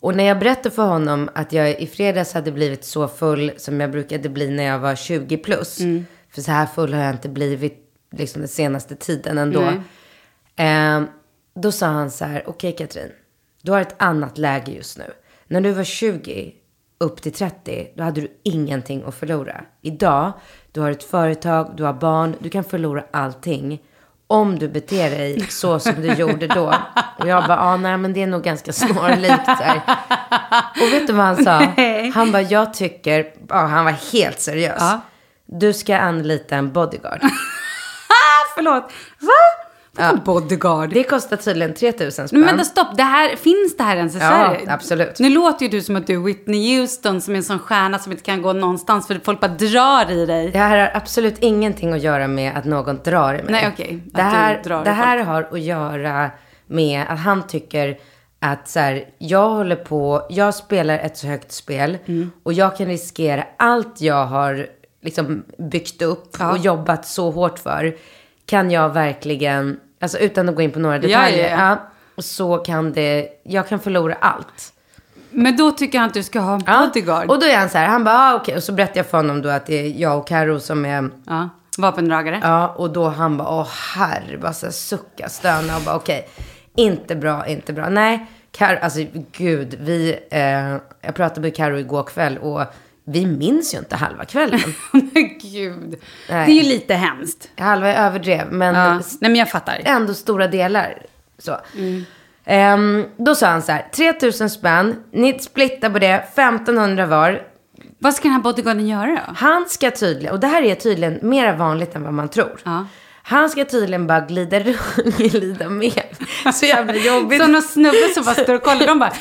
[0.00, 3.80] Och när jag berättade för honom att jag i fredags hade blivit så full som
[3.80, 5.80] jag brukade bli när jag var 20 plus.
[5.80, 6.06] Mm.
[6.30, 7.78] För så här full har jag inte blivit
[8.10, 9.72] liksom den senaste tiden ändå.
[10.56, 11.02] Eh,
[11.54, 13.12] då sa han så här, okej Katrin,
[13.62, 15.04] du har ett annat läge just nu.
[15.46, 16.52] När du var 20
[17.02, 19.60] upp till 30, då hade du ingenting att förlora.
[19.82, 20.32] Idag,
[20.72, 23.80] du har ett företag, du har barn, du kan förlora allting.
[24.26, 26.74] Om du beter dig så som du gjorde då.
[27.18, 29.48] Och jag bara, ah, nej men det är nog ganska snarlikt.
[30.82, 31.72] Och vet du vad han sa?
[32.14, 34.80] Han bara, jag tycker, ja, han var helt seriös.
[34.80, 35.00] Ja.
[35.46, 37.20] Du ska anlita en bodyguard.
[37.24, 37.28] Ah,
[38.54, 38.92] förlåt.
[39.20, 39.61] Va?
[39.96, 40.90] Vadå bodyguard?
[40.92, 42.40] Det kostar tydligen 3000 spänn.
[42.40, 42.96] Men vänta, stopp.
[42.96, 44.72] Det här, finns det här ens i Ja, Sverige?
[44.72, 45.18] absolut.
[45.18, 47.98] Nu låter ju du som att du är Whitney Houston som är en sån stjärna
[47.98, 50.50] som inte kan gå någonstans för folk bara drar i dig.
[50.50, 53.52] Det här har absolut ingenting att göra med att någon drar i mig.
[53.52, 54.02] Nej, okej.
[54.06, 56.30] Att Det här, det här har att göra
[56.66, 57.98] med att han tycker
[58.40, 62.30] att så här, jag håller på, jag spelar ett så högt spel Mm.
[62.42, 64.66] och jag kan riskera allt jag har
[65.02, 67.96] liksom byggt upp och jobbat så hårt för.
[68.52, 71.78] Kan jag verkligen, alltså utan att gå in på några detaljer, ja,
[72.16, 72.22] ja.
[72.22, 74.72] så kan det, jag kan förlora allt.
[75.30, 77.30] Men då tycker han att du ska ha en bodyguard.
[77.30, 78.56] Och då är han så här, han bara, ah, okej.
[78.56, 81.10] Och så berättar jag för honom då att det är jag och Karo som är
[81.26, 81.48] Ja.
[81.78, 82.40] Vapendragare.
[82.42, 86.28] Ja, och då han bara, åh herre, bara så här sucka, stöna och bara okej,
[86.76, 87.88] inte bra, inte bra.
[87.88, 89.00] Nej, Karo, alltså
[89.32, 92.62] gud, vi, eh, jag pratade med Karo igår kväll och
[93.04, 94.60] vi minns ju inte halva kvällen.
[94.92, 96.00] Men gud.
[96.30, 96.46] Nej.
[96.46, 97.48] Det är ju lite hemskt.
[97.58, 98.94] halva är överdrev, men Ja.
[98.94, 99.80] Nej men jag fattar.
[99.84, 101.02] ändå stora delar.
[101.38, 101.56] Så.
[102.44, 107.42] Ehm, då sa han så här, 3000 spänn, ni splittar på det, 1500 var.
[107.98, 109.32] Vad ska den här bodyguarden göra då?
[109.36, 112.60] Han ska tydligen, och det här är tydligen mer vanligt än vad man tror.
[112.64, 112.86] Ja.
[113.24, 116.02] Han ska tydligen bara glida, runt- glida med.
[116.54, 117.42] Så jävla jobbigt.
[117.42, 118.86] Som någon snubbe som bara står och kollar.
[118.86, 119.12] De bara,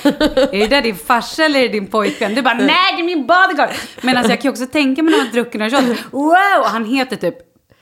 [0.51, 2.35] är det där din farsa eller är det din pojkvän?
[2.35, 3.69] Du bara, nej det är min bodyguard.
[4.01, 6.01] Men alltså jag kan ju också tänka mig när man har druckit några shots.
[6.11, 6.63] Wow!
[6.65, 7.35] Han heter typ,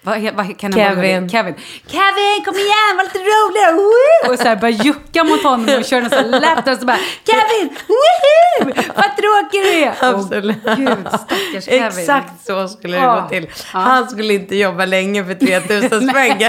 [0.10, 1.30] vad, vad kan Kevin.
[1.30, 1.56] Kevin.
[1.88, 3.74] Kevin, kom igen, var lite roligare.
[3.74, 4.34] Woo!
[4.34, 7.70] Och så här bara jucka mot honom och köra någon lätt och så bara, Kevin,
[7.88, 8.74] woohoo!
[8.96, 9.94] Vad tråkig du är.
[10.00, 10.58] Absolut.
[10.66, 11.84] Åh, Gud, stackars Kevin.
[12.00, 13.20] Exakt så skulle det Ja.
[13.22, 13.50] gå till.
[13.72, 16.42] Han skulle inte jobba länge för 3000 spänn.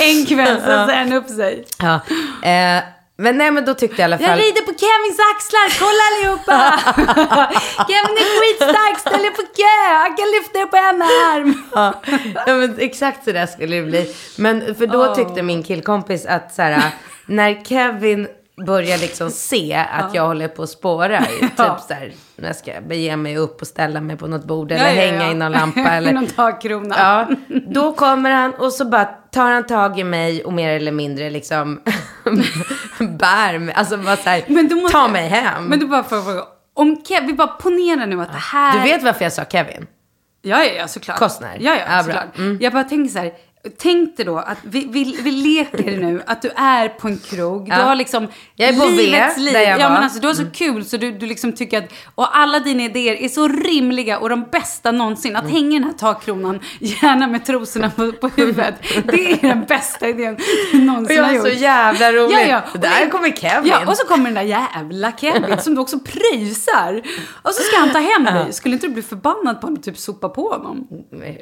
[0.00, 1.64] En kväll så säger han upp sig.
[1.78, 1.94] ja.
[2.50, 2.82] eh,
[3.16, 4.38] men nej, men då tyckte jag i alla Jag fall...
[4.38, 6.58] rider på Kevins axlar, kolla allihopa!
[7.88, 11.62] Kevin är skitstark, ställ er på kö, han kan lyfta er på en arm.
[11.74, 11.94] Ja,
[12.46, 14.14] ja, men exakt så där skulle det bli.
[14.38, 16.90] Men för då tyckte min killkompis att så här,
[17.26, 18.28] när Kevin
[18.66, 22.72] börjar liksom se att jag håller på att spåra, typ så här, när jag ska
[22.88, 25.10] bege mig upp och ställa mig på något bord eller Ja, ja, ja.
[25.10, 26.94] hänga i någon lampa eller Någon takkrona.
[26.98, 27.28] Ja,
[27.72, 31.30] då kommer han och så bara tar han tag i mig och mer eller mindre
[31.30, 31.80] liksom
[33.18, 33.74] bär mig.
[33.74, 35.64] Alltså bara så här, Men du måste- ta mig hem.
[35.64, 38.72] Men du bara får fråga, om Kevin, vi bara ponerar nu att det här...
[38.78, 39.86] Du vet varför jag sa Kevin?
[40.42, 41.18] Ja, ja, ja såklart.
[41.18, 41.56] Costner.
[41.60, 42.02] Ja, ja, bra.
[42.02, 42.38] såklart.
[42.38, 42.58] Mm.
[42.60, 43.32] Jag bara tänker så här,
[43.78, 47.68] tänk dig då att vi, vi, vi leker nu att du är på en krog.
[47.68, 47.76] Ja.
[47.76, 49.52] Du har liksom Jag är på V, livets liv.
[49.52, 49.94] där jag ja, var.
[49.94, 50.52] men alltså du har så Mm.
[50.52, 54.28] kul så du, du liksom tycker att, och alla dina idéer är så rimliga och
[54.28, 55.36] de bästa någonsin.
[55.36, 55.46] Mm.
[55.46, 58.74] Att hänga i den här takkronan, gärna med trosorna på, på huvudet.
[59.04, 60.36] Det är den bästa idén
[60.72, 61.48] du Och någonsin jag har är gjort.
[61.48, 62.34] så jävla rolig.
[62.34, 62.62] Ja, ja.
[62.74, 63.70] Och där kommer Kevin.
[63.70, 64.42] Ja, och så kommer den där
[64.74, 67.02] jävla Kevin som du också pröjsar.
[67.42, 68.52] Och så ska han ta hem dig.
[68.52, 70.88] Skulle inte du bli förbannad på honom och typ sopa på honom?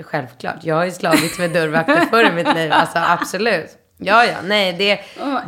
[0.03, 0.57] Självklart.
[0.63, 2.73] Jag har ju slagits med dörrvakter förr i mitt liv.
[2.73, 3.79] Alltså absolut.
[4.05, 4.85] Ja, ja, nej, det,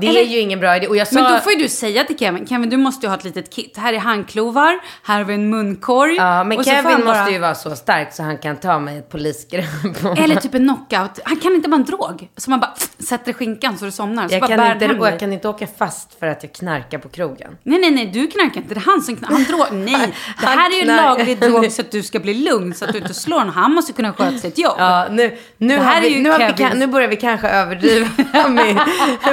[0.00, 0.86] det eller- är ju ingen bra idé.
[0.86, 1.14] Och jag sa...
[1.22, 3.50] Men då får ju du säga till Kevin, Kevin du måste ju ha ett litet
[3.54, 3.76] kit.
[3.76, 6.14] Här är handklovar, här har vi en munkorg.
[6.16, 9.08] Ja, men Kevin måste bara- ju vara så stark så han kan ta mig ett
[9.10, 9.64] polisgrepp.
[10.18, 11.20] Eller typ en knockout.
[11.24, 12.28] Han kan inte bara en drog.
[12.36, 14.28] Så man bara sätter i skinkan så du somnar.
[14.28, 17.08] Så jag, kan inte, och jag kan inte åka fast för att jag knarkar på
[17.08, 17.56] krogen.
[17.62, 18.74] Nej, nej, nej, du knarkar inte.
[18.74, 19.34] Det är han som knarkar.
[19.34, 19.66] Han drog.
[19.72, 22.92] Nej, det här är ju laglig drog så att du ska bli lugn, så att
[22.92, 23.54] du inte slår honom.
[23.54, 24.74] Han måste kunna sköta sitt jobb.
[24.78, 27.16] Ja, nu, nu, Det här är vi, ju nu, vi, Kevins- kan- nu börjar vi
[27.16, 28.08] kanske överdriva
[28.50, 28.76] mitt,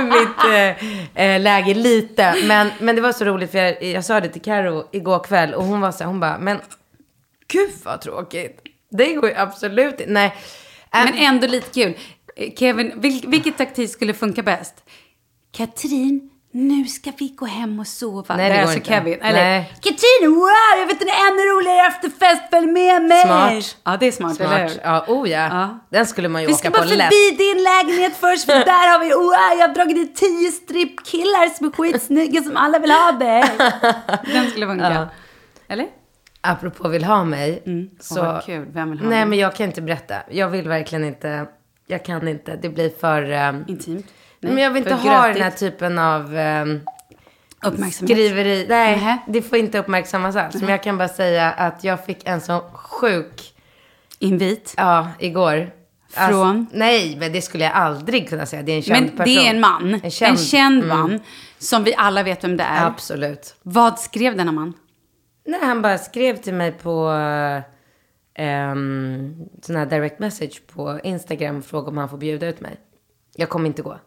[0.04, 0.78] mitt
[1.16, 2.36] äh, läge lite.
[2.44, 5.54] Men, men det var så roligt för jag, jag sa det till Karo igår kväll
[5.54, 6.60] och hon var så här, hon bara, men
[7.48, 8.62] gud vad tråkigt.
[8.92, 10.14] Det går ju absolut inte.
[10.14, 10.36] Nej.
[10.94, 11.98] Äh, Men ändå lite kul.
[12.58, 14.84] Kevin, vil, vilket taktik skulle funka bäst?
[15.52, 18.36] Katrin, nu ska vi gå hem och sova.
[18.38, 18.90] Nej, det är går alltså inte.
[18.90, 19.22] Kevin.
[19.22, 19.74] Eller, Nej.
[19.82, 23.22] Katrin, wow, jag vet en ännu roligare efterfest, följ med mig.
[23.26, 23.78] Smart.
[23.84, 24.72] Ja, det är smart, eller smart.
[24.72, 24.82] hur?
[24.84, 25.48] Ja, oh ja.
[25.52, 25.80] Ja.
[25.90, 26.98] Den skulle man ju Vi ska åka bara på förbi
[27.32, 27.38] lätt.
[27.38, 31.68] din lägenhet först, för där har vi, wow, jag har dragit dit tio strippkillar som
[31.68, 33.44] är skitsnygga som alla vill ha dig.
[34.34, 34.92] Den skulle funka.
[34.94, 35.08] Ja.
[35.68, 35.88] Eller?
[36.42, 37.64] Apropå vill ha mig.
[38.00, 38.20] Så...
[38.22, 38.66] Åh, vad kul.
[38.74, 39.26] Vem vill ha Nej, dig?
[39.26, 40.16] men jag kan inte berätta.
[40.30, 41.46] Jag vill verkligen inte.
[41.88, 42.56] Jag kan inte.
[42.56, 43.32] Det blir för...
[43.32, 44.06] ehm, Intimt.
[44.50, 45.34] Men jag vill inte ha grötigt.
[45.36, 46.82] den här typen av um,
[47.66, 47.96] Uppmärksamhet.
[48.18, 48.66] skriveri.
[48.70, 49.18] Nej, Nähä.
[49.28, 50.56] det får inte uppmärksammas alls.
[50.56, 53.54] Men jag kan bara säga att jag fick en så sjuk,
[54.20, 54.74] Invit.
[54.78, 55.72] ja, igår.
[56.16, 56.68] Alltså, Från?
[56.74, 58.62] nej, men det skulle jag aldrig kunna säga.
[58.62, 59.26] Det är en känd Men person.
[59.36, 61.20] det är en man, en känd, känd, mm, man,
[61.60, 62.86] som vi alla vet vem det är.
[62.86, 63.56] Absolut.
[63.62, 64.74] Vad skrev denna man?
[65.46, 67.10] Nej, han bara skrev till mig på
[68.40, 72.78] um, sån här direct message på Instagram och frågade om han får bjuda ut mig.
[73.36, 74.00] Jag kommer inte gå.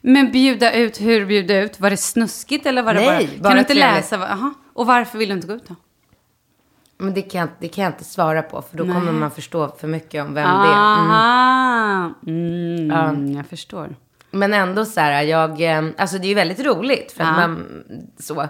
[0.00, 1.80] Men bjuda ut, hur bjuda ut?
[1.80, 3.32] Var det snuskigt eller var det Nej, bara...
[3.32, 3.94] Kan bara du inte trevligt.
[3.96, 4.16] läsa?
[4.32, 4.54] Aha.
[4.72, 5.74] Och varför vill du inte gå ut då?
[6.98, 9.88] Men det kan, det kan jag inte svara på, för då kommer man förstå för
[9.88, 12.10] mycket om vem det är.
[12.26, 12.90] Mm.
[12.90, 13.96] Mm, Jag förstår.
[14.30, 17.36] Men ändå så här, jag, eh, alltså det är ju väldigt roligt för att Ja.
[17.48, 17.66] man,
[18.18, 18.48] så.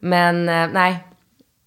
[0.00, 1.04] Men eh, nej.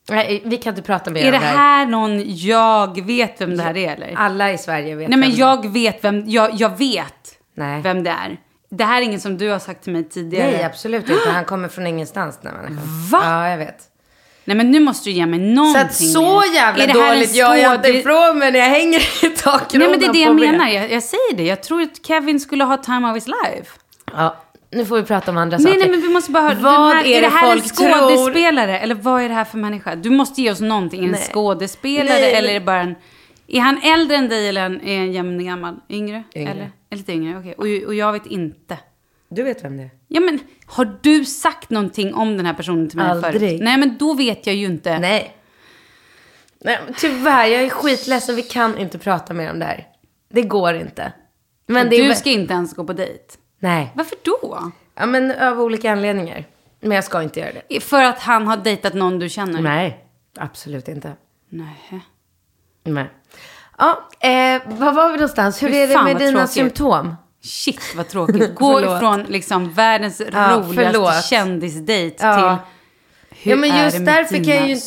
[0.09, 1.57] nej, vi kan inte prata mer Är det om det här.
[1.57, 4.13] här någon jag vet vem det här är eller?
[4.15, 7.81] Alla i Sverige vet Nej men vem- jag vet vem, jag, jag vet Nej.
[7.81, 8.37] vem det är.
[8.77, 10.51] Det här är ingen som du har sagt till mig tidigare.
[10.51, 11.29] Nej, absolut inte.
[11.29, 12.39] Han kommer från ingenstans.
[12.41, 12.79] Den människan.
[13.11, 13.19] Va?
[13.23, 13.77] Ja, jag vet.
[14.47, 16.55] Nej men nu måste du ge mig Så någonting att så mer.
[16.55, 19.29] jävla Är det här en dåligt gör jag inte ifrån mig när jag hänger i
[19.29, 20.67] takkronan Nej men det är det jag menar.
[20.69, 21.43] Jag, jag säger det.
[21.43, 23.71] Jag tror att Kevin skulle ha time of his life.
[24.13, 24.35] Ja,
[24.71, 25.79] nu får vi prata om andra Nej, saker.
[25.79, 26.55] nej, men vi måste bara höra.
[26.59, 27.89] Vad här, är är det det här en folk tror?
[27.89, 28.79] skådespelare?
[28.79, 29.95] Eller vad är det här för människa?
[29.95, 31.05] Du måste ge oss någonting.
[31.05, 31.29] En Nej.
[31.33, 32.95] skådespelare Nej, eller är det bara en...
[33.47, 35.75] Är han äldre än dig eller en, är han jämn gammal?
[35.89, 36.23] Yngre?
[36.35, 36.51] Yngre.
[36.51, 36.71] Eller?
[36.95, 37.53] Lite yngre, okej.
[37.53, 38.77] Och, och jag vet inte.
[39.29, 39.89] Du vet vem det är?
[40.07, 43.33] Ja men, har du sagt någonting om den här personen till mig Aldrig.
[43.33, 43.61] förut?
[43.61, 44.99] Nej men då vet jag ju inte.
[44.99, 45.37] Nej.
[46.59, 48.35] Nej, tyvärr, jag är skitledsen.
[48.35, 49.87] Vi kan inte prata mer om det här.
[50.29, 51.13] Det går inte.
[51.67, 52.09] Men det är...
[52.09, 53.23] du ska inte ens gå på dejt.
[53.59, 53.91] Nej.
[53.95, 54.71] Varför då?
[54.95, 56.45] Ja, men av olika anledningar.
[56.79, 57.79] Men jag ska inte göra det.
[57.79, 59.61] För att han har dejtat någon du känner?
[59.61, 60.05] Nej,
[60.37, 61.13] absolut inte.
[61.49, 62.01] Nej.
[62.83, 63.07] Nej.
[63.77, 65.63] Ja, eh, var var vi någonstans?
[65.63, 66.53] Hur Fy är det fan, med dina tråkigt.
[66.53, 67.15] symptom?
[67.43, 68.55] Shit vad tråkigt.
[68.55, 71.23] Gå ifrån liksom världens Ja, roligaste förlåt.
[71.25, 72.35] kändisdejt Ja.
[72.35, 74.77] till hur ja, men är just det med därför kan dina jag ju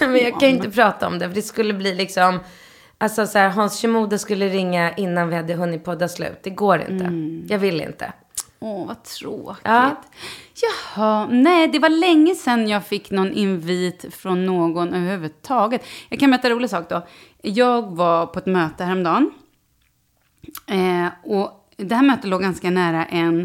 [0.08, 1.28] men jag kan ju inte prata om det.
[1.28, 2.40] För det skulle bli liksom...
[2.98, 6.38] Alltså så här, Hans Shimoda skulle ringa innan vi hade hunnit podda slut.
[6.42, 7.04] Det går inte.
[7.04, 7.46] Mm.
[7.48, 8.12] Jag vill inte.
[8.66, 9.60] Åh, vad tråkigt.
[9.64, 10.00] Ja.
[10.94, 15.86] Jaha, nej, det var länge sedan jag fick någon invit från någon överhuvudtaget.
[16.08, 17.06] Jag kan berätta en rolig sak då.
[17.42, 19.30] Jag var på ett möte häromdagen.
[20.66, 23.40] Eh, och det här mötet låg ganska nära en,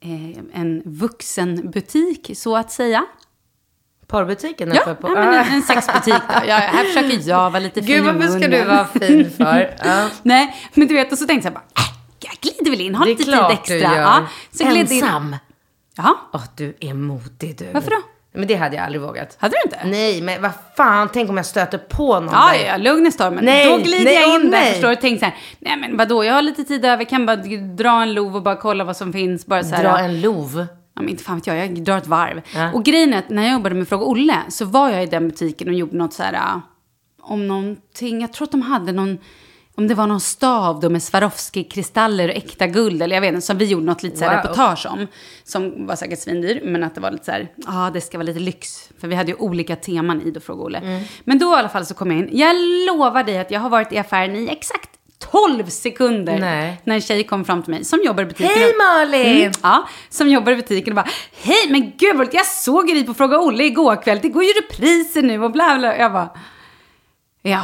[0.00, 3.04] eh, en vuxenbutik, så att säga.
[4.06, 5.08] Porrbutiken Ja, på...
[5.08, 5.44] ja, men Ah.
[5.44, 6.14] en, en sexbutik.
[6.14, 6.34] Då.
[6.46, 9.74] Ja, här försöker jag vara lite fin Gud, varför ska du vara fin för?
[9.84, 10.08] Ja.
[10.22, 11.93] Nej, men du vet, och så tänkte jag bara, äh, jag
[12.40, 13.74] glider väl in, har Det är lite tid klart extra.
[13.76, 13.94] du gör.
[14.00, 14.64] Ja, så.
[14.64, 15.36] Ensam?
[15.96, 17.72] Ja, Åh, du är modig du.
[17.72, 17.96] Varför då?
[18.36, 19.36] Men det hade jag aldrig vågat.
[19.40, 19.86] hade du inte?
[19.88, 22.66] Nej, men vad fan, tänk om jag stöter på någon Ja, där.
[22.66, 23.44] ja, lugn i stormen.
[23.44, 24.72] Nej, då glider nej, jag in där, nej.
[24.72, 24.96] förstår du?
[24.96, 27.36] Tänk så här, nej men vadå, jag har lite tid över, kan bara
[27.76, 29.46] dra en lov och bara kolla vad som finns.
[29.46, 30.66] Bara så här, Dra en lov.
[30.94, 32.40] Ja, men inte fan vet jag, jag drar ett varv.
[32.54, 32.72] Ja.
[32.72, 35.28] Och grejen är att när jag jobbade med Fråga Olle så var jag i den
[35.28, 36.60] butiken och gjorde något så här,
[37.22, 39.18] om någonting, jag tror att de hade någon,
[39.76, 43.46] om det var någon stav då med Swarovski-kristaller och äkta guld, eller jag vet inte,
[43.46, 44.42] som vi gjorde något lite så här Wow.
[44.42, 45.06] reportage om.
[45.44, 48.26] Som var säkert svindyr, men att det var lite så här, ja det ska vara
[48.26, 48.88] lite lyx.
[49.00, 50.78] För vi hade ju olika teman i då Fråga Olle.
[50.78, 51.02] Mm.
[51.24, 52.56] Men då i alla fall så kom jag in, jag
[52.86, 54.90] lovar dig att jag har varit i affären i exakt
[55.30, 56.38] 12 sekunder.
[56.38, 56.80] Nej.
[56.84, 58.52] När en tjej kom fram till mig som jobbar i butiken.
[58.56, 59.36] Hej Malin!
[59.40, 61.08] Mm, ja, som jobbar i butiken och bara
[61.42, 64.50] Hej men gud vad jag såg dig på Fråga Olle igår kväll, det går ju
[64.50, 65.96] repriser nu och bla bla.
[65.96, 66.28] Jag bara
[67.42, 67.62] Ja.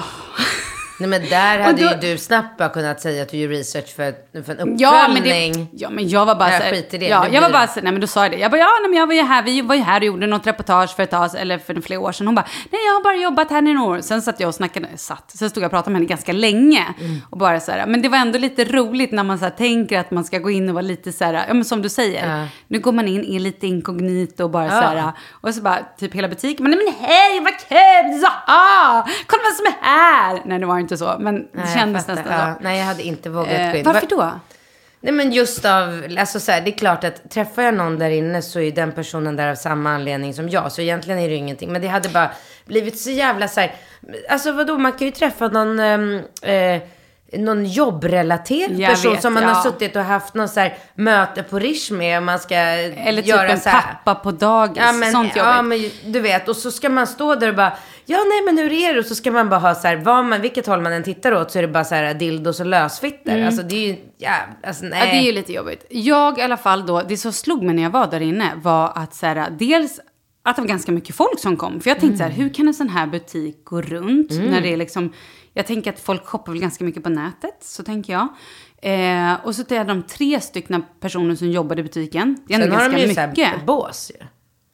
[1.01, 3.97] Nej men där hade då- ju du snabbt bara kunnat säga att du gör research
[3.97, 4.77] för, för en uppföljning.
[4.79, 6.97] Ja men, det, ja, men jag var bara så i det.
[7.07, 8.39] Ja, Det jag var bara så, nej men då sa jag det.
[8.39, 10.27] Jag bara, ja nej, men jag var ju här, vi var ju här och gjorde
[10.27, 12.27] något reportage för ett tag, eller för flera år sedan.
[12.27, 14.01] Hon bara, nej jag har bara jobbat här i några år.
[14.01, 16.85] Sen satt jag och snackade, satt, sen stod jag och pratade med henne ganska länge.
[17.01, 17.17] Mm.
[17.31, 19.99] Och bara så här, men det var ändå lite roligt när man så här, tänker
[19.99, 22.39] att man ska gå in och vara lite så här, ja men som du säger.
[22.41, 22.47] Ja.
[22.69, 24.81] Nu går man in, är lite inkognito och bara så Ja.
[24.81, 29.03] här, och så bara typ hela butiken, men, nej, men hej vad kul, så, ah,
[29.27, 30.43] kolla vem som är här.
[30.45, 32.63] Nej det var inte så, men det Nej, kändes nästan Ja, så.
[32.65, 33.85] nej, jag hade inte vågat Eh, gå in.
[33.85, 34.41] varför Va- då?
[35.03, 38.11] Nej men just av, alltså så här, det är klart att träffar jag någon där
[38.11, 40.73] inne så är den personen där av samma anledning som jag.
[40.73, 41.73] Så egentligen är det ju ingenting.
[41.73, 42.31] Men det hade bara
[42.65, 43.75] blivit så jävla så här,
[44.31, 46.83] alltså vadå, man kan ju träffa någon, ehm, eh,
[47.33, 49.49] någon jobbrelaterad Jag person vet, som man ja.
[49.49, 53.23] har suttit och haft någon så här möte på Rish med och man ska Eller
[53.23, 53.83] typ göra en så här.
[53.83, 54.77] pappa på dagis.
[54.87, 55.93] Ja men, Sånt ja jobbigt.
[56.05, 57.73] men du vet, och så ska man stå där och bara,
[58.11, 59.01] ja nej men hur är det?
[59.01, 61.33] Och så ska man bara ha så här, vad man, vilket håll man än tittar
[61.33, 63.47] åt så är det bara så här dildos och lösfitter.
[63.47, 64.93] Alltså det är ju, ja, alltså nej.
[64.93, 65.09] Mm.
[65.09, 65.87] Ja, det är ju lite jobbigt.
[65.91, 68.93] Jag i alla fall då, det som slog mig när jag var där inne var
[68.95, 70.01] att så här, dels
[70.43, 71.81] att det var ganska mycket folk som kom.
[71.81, 74.73] För jag tänkte så här, hur kan en sån här butik gå runt när det
[74.73, 75.13] är liksom,
[75.55, 78.29] jag tänker att folk shoppar väl ganska mycket på nätet, så tänker jag.
[78.83, 82.39] Eh, och så hade de tre stycken personer som jobbade i butiken.
[82.47, 83.47] Det är ändå Sen har de ganska ju så mycket.
[83.47, 84.27] här bås ju.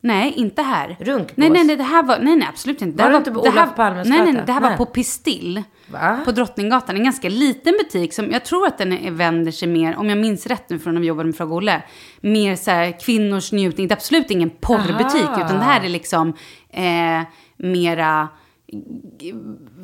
[0.07, 0.97] Nej, inte här.
[1.01, 1.37] Runkbås?
[1.37, 2.99] Nej, nej, nej, det här var, nej, nej, absolut inte.
[2.99, 4.47] Var här det inte på det här, Palmes nej, nej, gata?
[4.47, 4.79] det här var Nej.
[4.79, 5.63] på Pistill.
[5.87, 6.21] Va?
[6.25, 6.97] På Drottninggatan.
[6.97, 10.19] En ganska liten butik som jag tror att den är, vänder sig mer, om jag
[10.19, 11.83] minns rätt nu från när vi jobbade med Fråga Olle,
[12.21, 13.89] mer så här kvinnors njutning.
[13.89, 15.45] Det är absolut ingen porrbutik, Aha.
[15.45, 16.33] utan det här är liksom
[16.71, 17.23] eh,
[17.57, 18.29] mera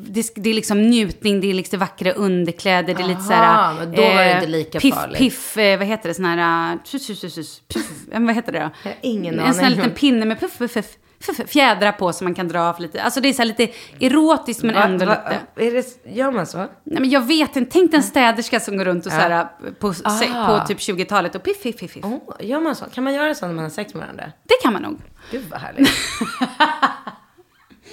[0.07, 3.71] det, det är liksom njutning, det är liksom vackra underkläder, det är lite så här...
[3.73, 5.17] Aha, då var det inte lika piff, farligt.
[5.17, 6.73] Piff, eh, vad heter det, sån här...
[6.73, 8.69] Uh, tjus, tjus, tjus, piff, eh, vad heter det då?
[8.83, 9.77] Jag har ingen En sån här aning.
[9.77, 13.03] liten pinne med puff, puff, puff, puff, fjädrar på som man kan dra av lite.
[13.03, 13.67] Alltså det är så här lite
[13.99, 15.67] erotiskt men Va- ändå va- lite...
[15.67, 15.71] Är
[16.03, 16.57] det, gör man så?
[16.57, 19.47] Nej, men jag vet inte, tänk en städerska som går runt och så här
[19.79, 20.05] på, se,
[20.35, 20.59] Ah.
[20.61, 22.05] på typ 20-talet och piff, piff, piff, piff.
[22.05, 22.85] Oh, gör man så?
[22.85, 24.23] Kan man göra så när man har sex med varandra?
[24.43, 24.99] Det kan man nog.
[25.31, 25.89] Gud vad härligt.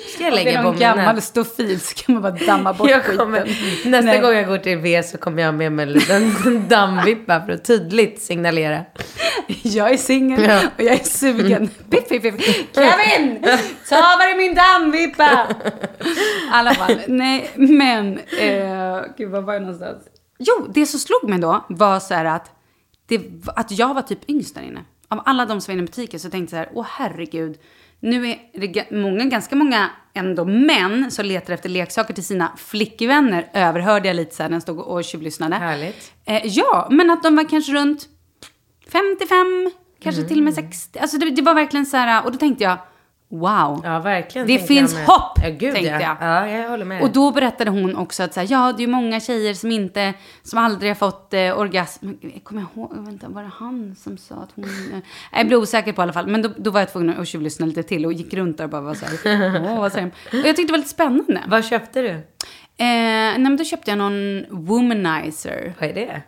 [0.09, 2.73] Ska jag Om det lägga är på någon gammal stofil så kan man bara damma
[2.73, 3.91] bort Jag kommer, skiten.
[3.91, 4.21] nästa Nej.
[4.21, 7.65] gång jag går till V så kommer jag med mig en liten dammvippa för att
[7.65, 8.85] tydligt signalera.
[9.63, 10.61] Jag är singel Ja.
[10.77, 11.69] och jag är sugen.
[11.91, 12.35] Piff, piff, piff.
[12.75, 13.43] Kevin!
[13.89, 15.47] Ta var är min dammvippa?
[16.01, 16.15] I
[16.53, 18.19] alla fall, nej, men...
[18.19, 20.03] Eh, gud, var var jag någonstans?
[20.39, 22.51] Jo, det som slog mig då var så här att,
[23.09, 23.21] det,
[23.57, 24.85] att jag var typ yngst där inne.
[25.09, 27.59] Av alla de som var inne i butiken så tänkte jag så här, åh herregud.
[28.01, 32.53] Nu är det ga- många, ganska många ändå män som letar efter leksaker till sina
[32.57, 33.51] flickvänner.
[33.55, 35.57] Överhörde jag lite så här när jag stod och tjuvlyssnade.
[35.57, 36.13] Härligt.
[36.25, 38.09] Eh, ja, men att de var kanske runt
[38.93, 39.71] 55,
[40.03, 40.99] kanske till och med 60.
[40.99, 42.79] Alltså det, det var verkligen så här, och då tänkte jag,
[43.31, 43.81] wow.
[43.85, 44.47] Ja, verkligen.
[44.47, 46.01] Det finns jag hopp, ja, gud, tänkte ja.
[46.01, 46.17] jag.
[46.21, 47.03] Ja, jag håller med.
[47.03, 50.15] Och då berättade hon också att så här, ja, det är många tjejer som inte,
[50.43, 52.11] som aldrig har fått eh, orgasm.
[52.21, 54.65] Jag kommer ihåg, vänta, var det han som sa att hon...
[54.65, 57.29] Eh, jag blir osäker på i alla fall, men då, då var jag tvungen att
[57.29, 60.11] tjuvlyssna lite till och gick runt där och bara var så här, åh, vad säger?
[60.27, 61.43] Och jag tyckte det var lite spännande.
[61.49, 62.09] Vad köpte du?
[62.09, 62.19] Eh,
[62.77, 65.75] nej, men då köpte jag någon womanizer.
[65.81, 66.23] Vad är det?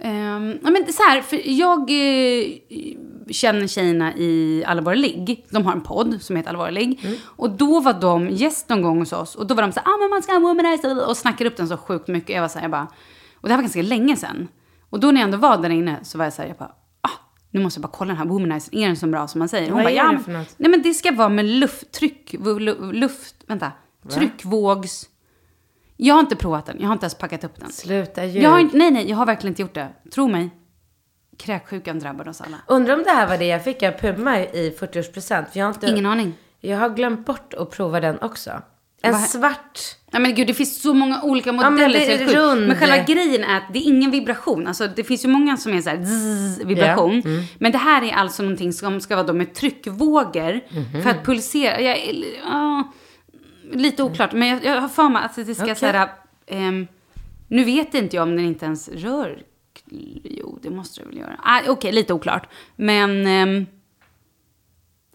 [0.00, 2.98] Ja, men så här, för jag eh,
[3.30, 5.46] känner tjejerna i Allvar ligg.
[5.50, 7.00] De har en podd som heter Allvar ligg.
[7.04, 7.16] Mm.
[7.24, 9.34] Och då var de gäst någon gång hos oss.
[9.34, 11.56] Och då var de så här, ah, men man ska ha womanizer och snackade upp
[11.56, 12.34] den så sjukt mycket.
[12.34, 12.88] Jag var så här, jag bara,
[13.34, 14.48] och det här var ganska länge sedan.
[14.90, 16.72] Och då när jag ändå var där inne så var jag så här, jag bara,
[17.00, 17.10] ah,
[17.50, 18.78] nu måste jag bara kolla den här womanizern.
[18.78, 19.66] Är den så bra som man säger?
[19.70, 20.54] Hon Vad bara, är ja, det för något?
[20.56, 22.34] Nej men det ska vara med luft, tryck,
[22.92, 23.72] luft, vänta,
[24.10, 25.08] tryckvågs...
[26.00, 27.72] Jag har inte provat den, jag har inte ens packat upp den.
[27.72, 28.42] Sluta ljug.
[28.42, 29.88] Jag har inte, nej, nej, jag har verkligen inte gjort det.
[30.12, 30.50] Tro mig.
[31.38, 32.56] Kräksjukan drabbar oss alla.
[32.66, 35.44] Undrar om det här var det jag fick av Puma i 40-årspresent.
[35.52, 35.86] För jag har inte...
[35.86, 36.34] Ingen aning.
[36.60, 38.50] Jag har glömt bort att prova den också.
[39.02, 39.80] En Vad- svart.
[40.10, 41.98] Nej men gud, det finns så många olika men modeller.
[41.98, 42.34] det så är helt sjukt.
[42.36, 42.66] rund.
[42.68, 44.66] Men själva grejen är att det är ingen vibration.
[44.66, 47.22] Alltså det finns ju många som är så här zzz, vibration.
[47.24, 47.42] Mm.
[47.58, 50.60] Men det här är alltså någonting som ska vara då med tryckvågor.
[50.70, 51.02] Mhm.
[51.02, 51.80] För att pulsera.
[51.80, 52.92] Jag, är- ja,
[53.72, 54.32] lite oklart.
[54.32, 56.08] Men jag, jag har för mig att det ska så här...
[56.46, 56.86] ehm,
[57.48, 59.42] nu vet inte jag om den inte ens rör...
[60.24, 61.40] Jo, det måste det väl göra.
[61.42, 62.48] Ah, Okej, lite oklart.
[62.76, 63.26] Men...
[63.26, 63.66] ehm,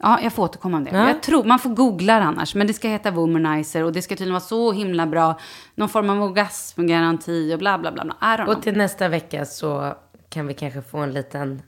[0.05, 0.91] Ja, jag får återkomma om det.
[0.91, 1.07] Ja.
[1.07, 4.15] Jag tror, man får googla det annars, men det ska heta womanizer och det ska
[4.15, 5.39] tydligen vara så himla bra.
[5.76, 8.03] Någon form av orgasmgaranti och bla bla bla.
[8.03, 8.45] bla.
[8.47, 9.95] Och till nästa vecka så
[10.30, 11.61] kan vi kanske få en liten...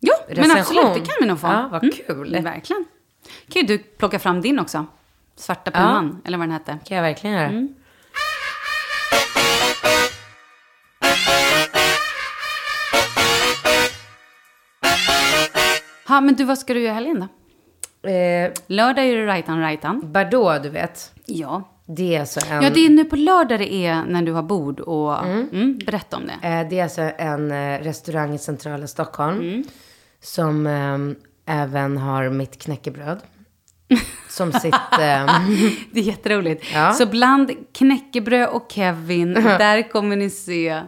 [0.00, 1.46] Jo, men absolut, det kan vi nog få.
[1.46, 2.28] Ja, vad kul.
[2.34, 2.84] Mm, verkligen.
[3.48, 4.86] Kan ju du plocka fram din också.
[5.36, 6.78] Svarta Puman, eller vad den hette.
[6.84, 7.48] kan jag verkligen göra.
[7.48, 7.74] Mm.
[16.10, 17.20] Ja, men du, vad ska du göra i helgen
[18.02, 18.08] då?
[18.08, 20.12] Eh, Lördag är det Rajtan Rajtan.
[20.12, 21.12] Bardot, du vet.
[21.26, 21.76] Ja.
[21.86, 24.42] Det är alltså en, Ja, det är nu på lördag det är när du har
[24.42, 25.24] bord och...
[25.24, 25.78] Mm.
[25.86, 26.48] berätta om det.
[26.48, 29.38] eh, det är alltså en eh, restaurang i centrala Stockholm.
[29.40, 29.64] Mm.
[30.22, 30.66] Som
[31.46, 33.18] eh, även har mitt knäckebröd.
[34.28, 34.74] Som sitt...
[34.74, 35.40] Eh,
[35.92, 36.64] Det är jätteroligt.
[36.74, 36.92] Ja.
[36.92, 40.80] Så bland knäckebröd och Kevin, där kommer ni se.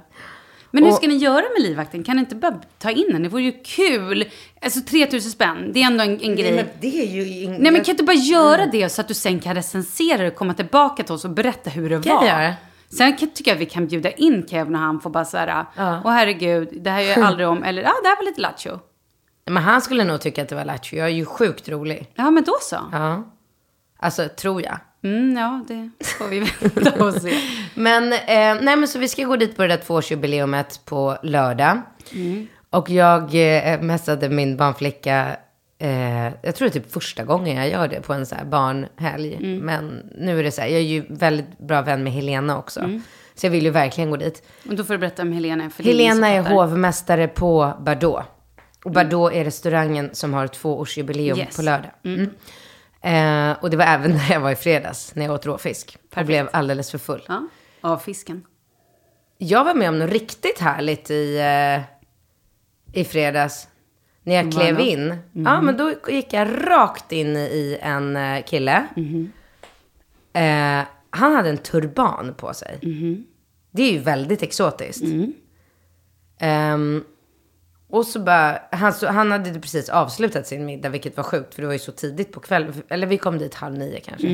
[0.72, 2.04] Men hur ska ni göra med livvakten?
[2.04, 3.22] Kan ni inte bara ta in den?
[3.22, 4.24] Det vore ju kul.
[4.62, 6.52] Alltså 3000 spänn, det är ändå en, en grej.
[6.56, 7.22] men det är ju...
[7.24, 10.18] ing- Nej men kan du inte bara göra det så att du sen kan recensera
[10.22, 12.26] det och komma tillbaka till oss och berätta hur det Kan var?
[12.26, 12.54] jag?
[12.96, 15.64] Sen kan, tycker jag vi kan bjuda in Kevin och han får bara såhär,
[16.04, 18.78] åh herregud, det här gör jag aldrig om, eller ja, det här var lite lattjo.
[19.46, 20.96] Men han skulle nog tycka att det var lattjo.
[20.96, 22.08] Jag är ju sjukt rolig.
[22.14, 22.76] Ja, men då så.
[22.92, 23.31] Ja.
[24.02, 24.78] Alltså, tror jag.
[25.04, 27.34] Mm, ja, det får vi vänta och se.
[27.74, 28.18] Men, eh,
[28.62, 31.80] nej men så vi ska gå dit på det där tvåårsjubileumet på lördag.
[32.70, 35.36] Och jag eh, messade min barnflicka,
[35.78, 38.44] eh, jag tror det är typ första gången jag gör det på en så här
[38.44, 39.58] barnhelg.
[39.62, 42.80] Men nu är det så här, jag är ju väldigt bra vän med Helena också.
[43.34, 44.42] Så jag vill ju verkligen gå dit.
[44.68, 45.70] Och då får du berätta om Helena.
[45.70, 46.54] För Helena är fattar.
[46.56, 48.22] hovmästare på Bardot.
[48.84, 51.56] Och Bardot är restaurangen som har tvåårsjubileum Yes.
[51.56, 51.90] på lördag.
[53.02, 53.50] Mm.
[53.50, 55.98] Eh, och det var även när jag var i fredags, när jag åt råfisk.
[56.16, 57.22] Och blev alldeles för full.
[57.28, 57.48] Ja,
[57.80, 58.44] av fisken.
[59.38, 61.80] Jag var med om något riktigt härligt i, eh,
[63.00, 63.68] i fredags.
[64.22, 65.16] När jag klev in.
[65.32, 68.86] Ja, men då gick jag rakt in i en eh, kille.
[70.32, 72.78] Eh, han hade en turban på sig.
[73.70, 75.04] Det är ju väldigt exotiskt.
[76.38, 77.04] Ehm,
[77.92, 81.62] och så bara, han, så, han hade precis avslutat sin middag, vilket var sjukt, för
[81.62, 82.72] det var ju så tidigt på kvällen.
[82.88, 84.26] Eller vi kom dit halv nio kanske.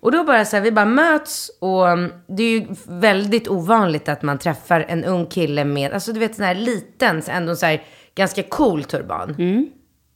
[0.00, 4.08] Och då bara så här, vi bara möts och um, det är ju väldigt ovanligt
[4.08, 7.56] att man träffar en ung kille med, alltså du vet sån här liten, så ändå
[7.56, 7.82] så här
[8.14, 9.34] ganska cool turban.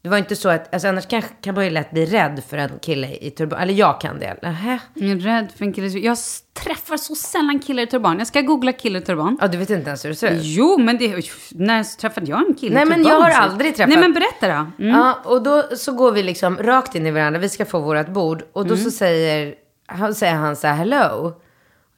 [0.06, 2.56] Det var inte så att, alltså annars kanske kan man ju lätt bli rädd för
[2.58, 4.36] en kille i turban, eller jag kan det.
[4.42, 4.78] Nähä.
[4.94, 5.88] Jag är rädd för en kille.
[5.98, 6.16] Jag
[6.64, 8.18] träffar så sällan killar i turban.
[8.18, 9.38] Jag ska googla kille i turban.
[9.40, 10.40] Ja, du vet inte ens hur det ser ut.
[10.42, 13.12] Jo, men det, när träffade jag en kille Nej, i men turban?
[13.12, 14.84] jag har aldrig träffat- Nej, men berätta då.
[14.84, 14.96] Mm.
[15.00, 17.40] Ja, och då så går vi liksom rakt in i varandra.
[17.40, 18.42] Vi ska få vårt bord.
[18.52, 18.84] Och då Mm.
[18.84, 19.54] så säger
[19.86, 21.32] han, säger han så här, hello.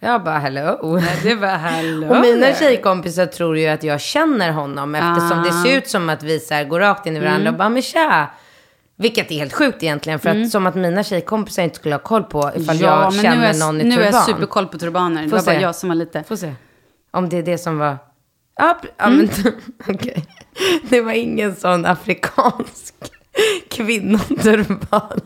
[0.00, 1.00] Jag bara, hello.
[1.22, 5.62] Det var hallå Och mina tjejkompisar tror ju att jag känner honom eftersom det Ah.
[5.64, 7.54] ser ut som att vi så här går rakt in i varandra Mm.
[7.54, 8.30] och bara, men tja.
[8.96, 12.22] Vilket är helt sjukt egentligen, för att som att mina tjejkompisar inte skulle ha koll
[12.24, 14.08] på ifall jag men känner nu är, någon i nu turban.
[14.08, 15.22] är jag superkoll på turbaner.
[15.22, 16.22] Det Får var bara jag som var lite...
[16.24, 16.52] Får se.
[17.10, 17.96] Om det är det som var...
[18.56, 19.28] Ja, ja Mm.
[19.44, 19.52] men
[19.94, 20.26] okej.
[20.82, 22.94] Det var ingen sån afrikansk
[23.70, 25.20] kvinnoturban.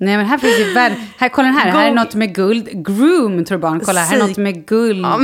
[0.00, 0.92] Nej men här finns ju värld...
[1.18, 1.70] Här, kolla den här.
[1.70, 2.68] Här är Go- något med guld.
[2.86, 3.80] Groom turban.
[3.80, 5.20] Kolla, här är något med guld och...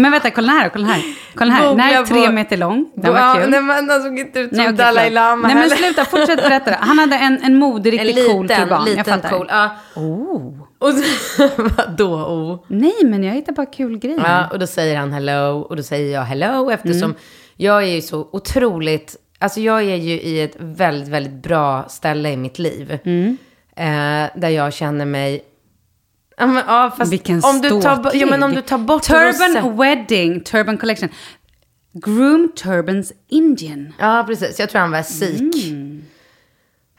[0.00, 0.68] men- vänta, kolla den här.
[0.68, 1.02] Kolla den här.
[1.34, 1.68] Kolla här.
[1.68, 2.90] Den här är tre meter lång.
[2.94, 3.50] Den var kul.
[3.50, 5.10] Nej, men han såg inte ut som Dalai.
[5.10, 6.76] Lama Nej men sluta, fortsätt berätta.
[6.80, 8.80] Han hade en, en modig, riktigt cool liten, turban.
[8.86, 9.28] jag liten fattar.
[9.38, 9.46] cool.
[9.50, 9.70] Ja.
[9.96, 10.60] Oh.
[10.78, 12.14] Och så, vadå?
[12.14, 12.64] Oh.
[12.68, 14.18] Nej, men jag hittar bara kul grejer.
[14.24, 17.16] Ja, och då säger han hello och då säger jag hello eftersom Mm.
[17.56, 22.30] jag är ju så otroligt, alltså jag är ju i ett väldigt, väldigt bra ställe
[22.30, 22.98] i mitt liv.
[23.04, 23.36] Mm.
[23.76, 25.44] Eh, där jag känner mig,
[26.36, 29.32] ja, men, ja fast Vilken om du, tar, ja, men om du tar bort Turban
[29.56, 31.08] rosett- Wedding, Turban Collection.
[31.92, 33.92] Groom Turbans Indian.
[33.98, 34.60] Ja, precis.
[34.60, 35.68] Jag tror han var sikh.
[35.70, 36.02] Mm.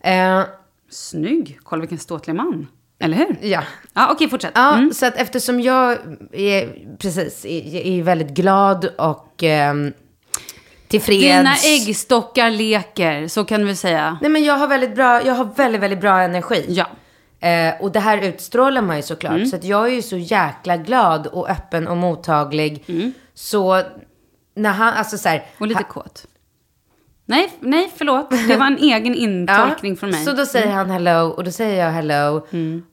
[0.03, 0.45] Eh,
[0.89, 1.59] Snygg.
[1.63, 2.67] Kolla vilken ståtlig man.
[2.99, 3.37] Eller hur?
[3.41, 3.63] ja.
[3.93, 4.51] Ja, okej, fortsätt.
[4.55, 4.93] Ja, Mm.
[4.93, 5.91] så att eftersom jag
[6.31, 9.93] är, precis, är, är väldigt glad och ehm,
[10.99, 11.21] tillfreds.
[11.21, 14.17] Dina äggstockar leker, så kan vi säga.
[14.21, 16.65] Nej men jag har väldigt bra, jag har väldigt, väldigt bra energi.
[16.67, 16.87] Ja.
[17.47, 19.33] Eh, och det här utstrålar man ju såklart.
[19.33, 19.45] Mm.
[19.45, 22.85] Så att jag är ju så jäkla glad och öppen och mottaglig.
[23.33, 23.81] Så
[24.55, 25.35] när han, alltså så här.
[25.35, 25.47] Mm.
[25.57, 26.25] Och lite kåt.
[27.25, 28.29] Nej, nej, förlåt.
[28.47, 30.21] Det var en egen intolkning från mig.
[30.21, 30.35] Mm.
[30.35, 32.47] Så då säger han hello och då säger jag hello.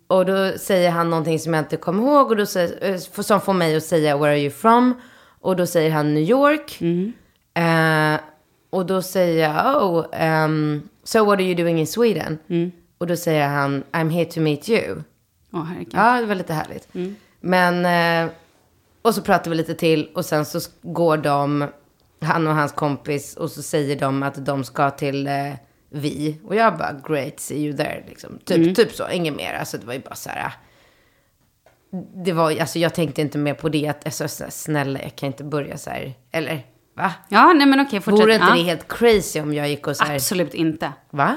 [0.07, 3.40] Och då säger han någonting som jag inte kommer ihåg och då säger, eh, som
[3.40, 5.01] får mig att säga where are you from?
[5.40, 6.78] Och då säger han New York.
[6.80, 7.12] Mm.
[7.55, 8.20] Eh,
[8.70, 10.05] och då säger jag oh,
[10.44, 12.38] um, so what are you doing in Sweden?
[12.48, 12.72] Mm.
[12.98, 15.03] Och då säger han I'm here to meet you.
[15.53, 15.94] Åh, herregud.
[15.94, 16.88] Ja, det var lite härligt.
[17.40, 17.84] Men,
[18.26, 18.32] eh,
[19.03, 21.66] och så pratar vi lite till och sen så går de,
[22.20, 25.53] han och hans kompis, och så säger de att de ska till eh,
[25.90, 26.40] vi.
[26.44, 28.05] Och jag bara, great, see you there.
[28.09, 28.38] Liksom.
[28.44, 29.53] Typ, typ så, inget mer.
[29.53, 30.53] Alltså det var ju bara så här.
[32.24, 33.88] Det var, alltså jag tänkte inte mer på det.
[33.88, 36.14] Att, alltså, snälla, jag kan inte börja så här.
[36.30, 36.66] Eller,
[36.97, 37.12] va?
[37.28, 38.22] Ja, nej men okej, fortsätt.
[38.24, 38.55] Vore inte ja.
[38.55, 40.93] det helt crazy om jag gick och så här, Absolut inte.
[41.11, 41.36] va?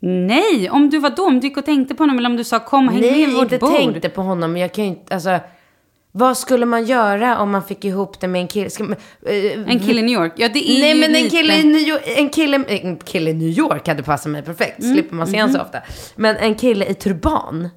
[0.00, 2.44] Nej, om du var då, om du gick och tänkte på honom eller om du
[2.44, 3.76] sa kom häng med Nej, vid vårt inte bord.
[3.76, 4.52] tänkte på honom.
[4.52, 5.38] Men jag kan ju inte, alltså.
[6.16, 8.70] Vad skulle man göra om man fick ihop det med en kille?
[8.80, 8.96] Man,
[9.26, 10.32] eh, En kille i New York.
[10.36, 13.30] Ja, det är Nej ju men en kille, i New York, en, kille, en kille
[13.30, 14.78] i New York hade passat mig perfekt.
[14.82, 15.40] Mm, Slipper man se mhm.
[15.40, 15.78] honom så ofta.
[16.16, 17.68] Men en kille i turban.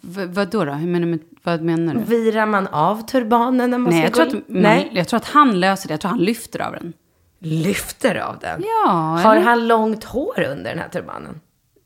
[0.00, 0.72] V- vad då, då?
[0.72, 2.00] Hur menar, du- vad menar du?
[2.00, 5.16] Virar man av turbanen när man Nej, ska jag tror, gå att, man, jag tror
[5.16, 5.92] att han löser det.
[5.92, 6.92] Jag tror han lyfter av den.
[7.38, 8.62] Lyfter av den?
[8.64, 8.90] Ja,
[9.22, 9.44] Har eller?
[9.46, 11.40] han långt hår under den här turbanen?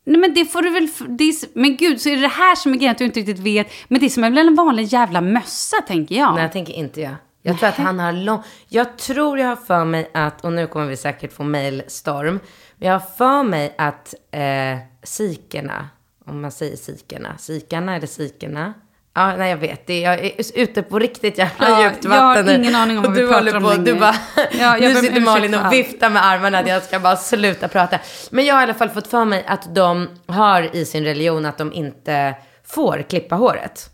[0.05, 0.87] Nej, men det får du väl...
[1.17, 3.19] Det är, men gud, så är det det här som är grejen att du inte
[3.19, 3.67] riktigt vet.
[3.87, 6.33] Men det är som är väl en vanlig jävla mössa, tänker jag.
[6.33, 7.15] Nej, jag tänker inte jag.
[7.41, 8.43] Jag tror att han har lång...
[8.67, 12.39] Jag tror jag har för mig att, och nu kommer vi säkert få mailstorm,
[12.77, 15.89] men jag har för mig att eh, sikerna,
[16.25, 18.73] om man säger sikerna, sikarna eller sikerna?
[19.13, 19.87] Ja, nej jag vet.
[19.87, 23.03] Det, jag är ute på riktigt jävla Ja, djupt jag har vatten ingen aning om
[23.03, 23.83] vad vi pratar om på, längre.
[23.83, 27.17] Du bara, Ja, jag nu sitter Malin och viftar med armarna att jag ska bara
[27.17, 27.99] sluta prata.
[28.29, 31.45] Men jag har i alla fall fått för mig att de har i sin religion
[31.45, 32.35] att de inte
[32.65, 33.89] får klippa håret.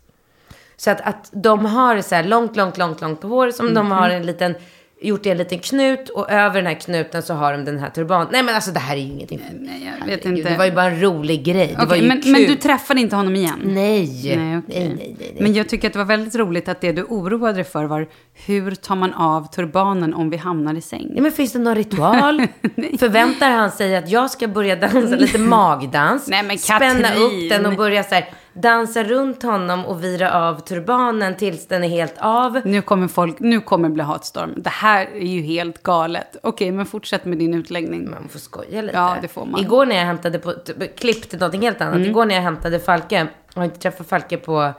[0.76, 4.10] Så att, att de har så här långt, långt, långt, långt hår som de har
[4.10, 4.54] en liten,
[5.00, 8.26] gjort en liten knut och över den här knuten så har de den här turban.
[8.32, 9.40] Nej men alltså det här är ju ingenting.
[9.60, 10.50] Nej, jag vet Herregud, inte.
[10.50, 11.76] Det var ju bara en rolig grej.
[11.80, 12.32] Det var ju men, kul.
[12.32, 13.60] men du träffade inte honom igen?
[13.64, 14.08] Nej.
[14.24, 14.88] Nej, Nej, okej.
[14.88, 15.36] nej, nej, nej.
[15.40, 18.08] Men jag tycker att det var väldigt roligt att det du oroade dig för var
[18.46, 21.12] hur tar man av turbanen om vi hamnar i säng?
[21.14, 22.38] Ja, men finns det någon ritual?
[22.98, 26.28] Förväntar han sig att jag ska börja dansa lite magdans?
[26.28, 27.22] Nej, men Spänna Katrin.
[27.22, 31.84] upp den och börja så här dansa runt honom och vira av turbanen tills den
[31.84, 32.60] är helt av.
[32.64, 34.54] Nu kommer folk, nu kommer det bli hatstorm.
[34.56, 36.36] Det här är ju helt galet.
[36.42, 38.10] Okej, men fortsätt med din utläggning.
[38.10, 38.96] Man får skoja lite.
[38.96, 39.60] Ja, det får man.
[39.60, 40.54] Igår när jag hämtade på,
[40.96, 41.94] klipp till någonting helt annat.
[41.94, 42.08] Mm.
[42.08, 44.72] Igår när jag hämtade Falke, har inte träffat Falke på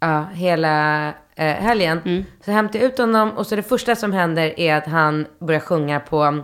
[0.00, 2.00] ja, hela eh, helgen.
[2.04, 2.24] Mm.
[2.44, 5.60] Så hämtade jag ut honom och så det första som händer är att han börjar
[5.60, 6.42] sjunga på.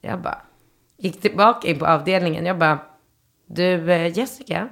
[0.00, 0.42] Jag bara
[0.98, 2.46] gick tillbaka in på avdelningen.
[2.46, 2.78] Jag bara,
[3.46, 4.68] du eh, Jessica,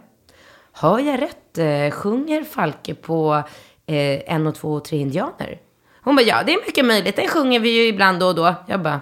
[0.72, 1.58] har jag rätt?
[1.58, 3.42] Eh, Sjunger Falke på
[3.86, 5.58] eh, en och två och tre indianer?
[6.02, 7.16] Hon bara, ja det är mycket möjligt.
[7.16, 8.54] Den sjunger vi ju ibland då och då.
[8.66, 9.00] Jag bara,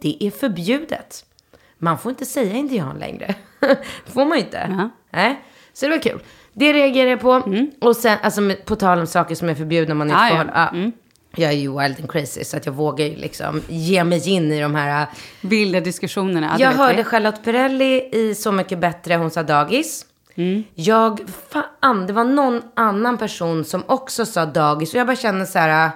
[0.00, 1.24] det är förbjudet.
[1.78, 3.34] Man får inte säga indian längre.
[4.06, 4.66] får man ju inte.
[4.78, 4.88] Ja.
[5.10, 5.40] Nej.
[5.72, 6.20] Så det var kul.
[6.52, 7.42] Det reagerar jag på.
[7.80, 10.42] Och sen, alltså på tal om saker som är förbjudna man inte Ah, får ja.
[10.44, 10.70] hålla.
[10.74, 10.90] Ja.
[11.36, 14.52] Jag är ju wild and crazy så att jag vågar ju liksom ge mig in
[14.52, 15.06] i de här
[15.40, 16.46] Vilda diskussionerna.
[16.52, 17.04] ja, det jag hörde vi.
[17.04, 20.06] Charlotte Perrelli i Så mycket bättre, hon sa dagis.
[20.34, 20.64] Mm.
[20.74, 21.20] Jag,
[21.80, 24.94] fan, det var någon annan person som också sa dagis.
[24.94, 25.90] Och jag bara känner så här,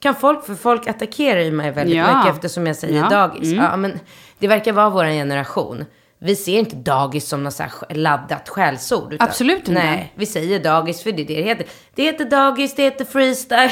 [0.00, 2.16] kan folk, för folk attackerar ju mig väldigt Ja.
[2.18, 3.08] mycket eftersom jag säger Ja.
[3.08, 3.52] dagis.
[3.52, 3.64] Mm.
[3.64, 4.00] Ja, men
[4.38, 5.84] det verkar vara vår generation.
[6.18, 9.16] Vi ser inte dagis som något så laddat skällsord.
[9.20, 9.72] Absolut inte.
[9.72, 11.66] Nej, vi säger dagis för det är det det heter.
[11.94, 13.70] Det heter dagis, det heter freestyle.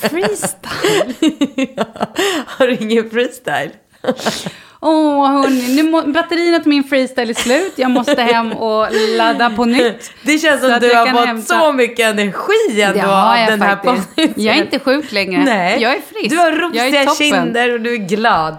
[0.00, 1.14] Freestyle?
[2.46, 3.70] Har du ingen freestyle?
[4.80, 7.72] Åh, hörni, nu må, batterierna till min freestyle är slut.
[7.76, 10.10] Jag måste hem och ladda på nytt.
[10.22, 13.62] Det känns som att du har fått hämta- så mycket energi ändå av jag den
[13.62, 14.14] här faktiskt.
[14.16, 14.34] podden.
[14.36, 15.44] Jag är inte sjuk längre.
[15.44, 15.82] Nej.
[15.82, 16.30] Jag är frisk.
[16.30, 18.56] Du har rosiga kinder och du är glad.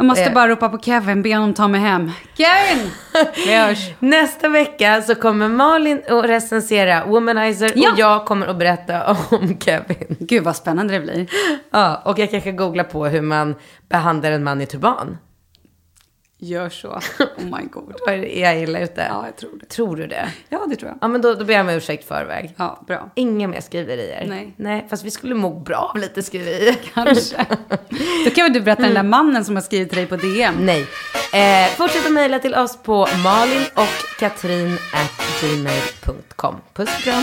[0.00, 0.32] Jag måste Eh.
[0.34, 2.10] bara ropa på Kevin, be honom ta mig hem.
[2.36, 2.90] Kevin!
[3.46, 3.78] Vi hörs.
[3.98, 7.92] Nästa vecka så kommer Malin att recensera Womanizer Ja.
[7.92, 10.16] och jag kommer att berätta om Kevin.
[10.20, 11.26] Gud vad spännande det blir.
[11.70, 13.54] Ja, och jag kanske googlar på hur man
[13.88, 15.18] behandlar en man i turban.
[16.42, 16.88] Gör så.
[16.88, 17.94] Oh my god.
[18.08, 19.06] Är jag illa ute.
[19.08, 19.66] Ja, jag tror det.
[19.66, 20.32] Tror du det?
[20.48, 20.98] Ja, det tror jag.
[21.00, 22.54] Ja, men då, då ber jag om ursäkt förväg.
[22.56, 23.10] Ja, bra.
[23.14, 24.26] Inga mer skriverier.
[24.28, 24.54] Nej.
[24.56, 26.76] Nej, fast vi skulle må bra av lite skriverier.
[26.94, 27.46] Kanske.
[28.24, 30.54] Då kan väl du berätta den där mannen som har skrivit till dig på DM.
[30.60, 30.86] Nej.
[31.32, 36.56] Eh, fortsätt att mejla till oss på malin och katrin at gmail.com.
[36.74, 37.22] Puss och kram.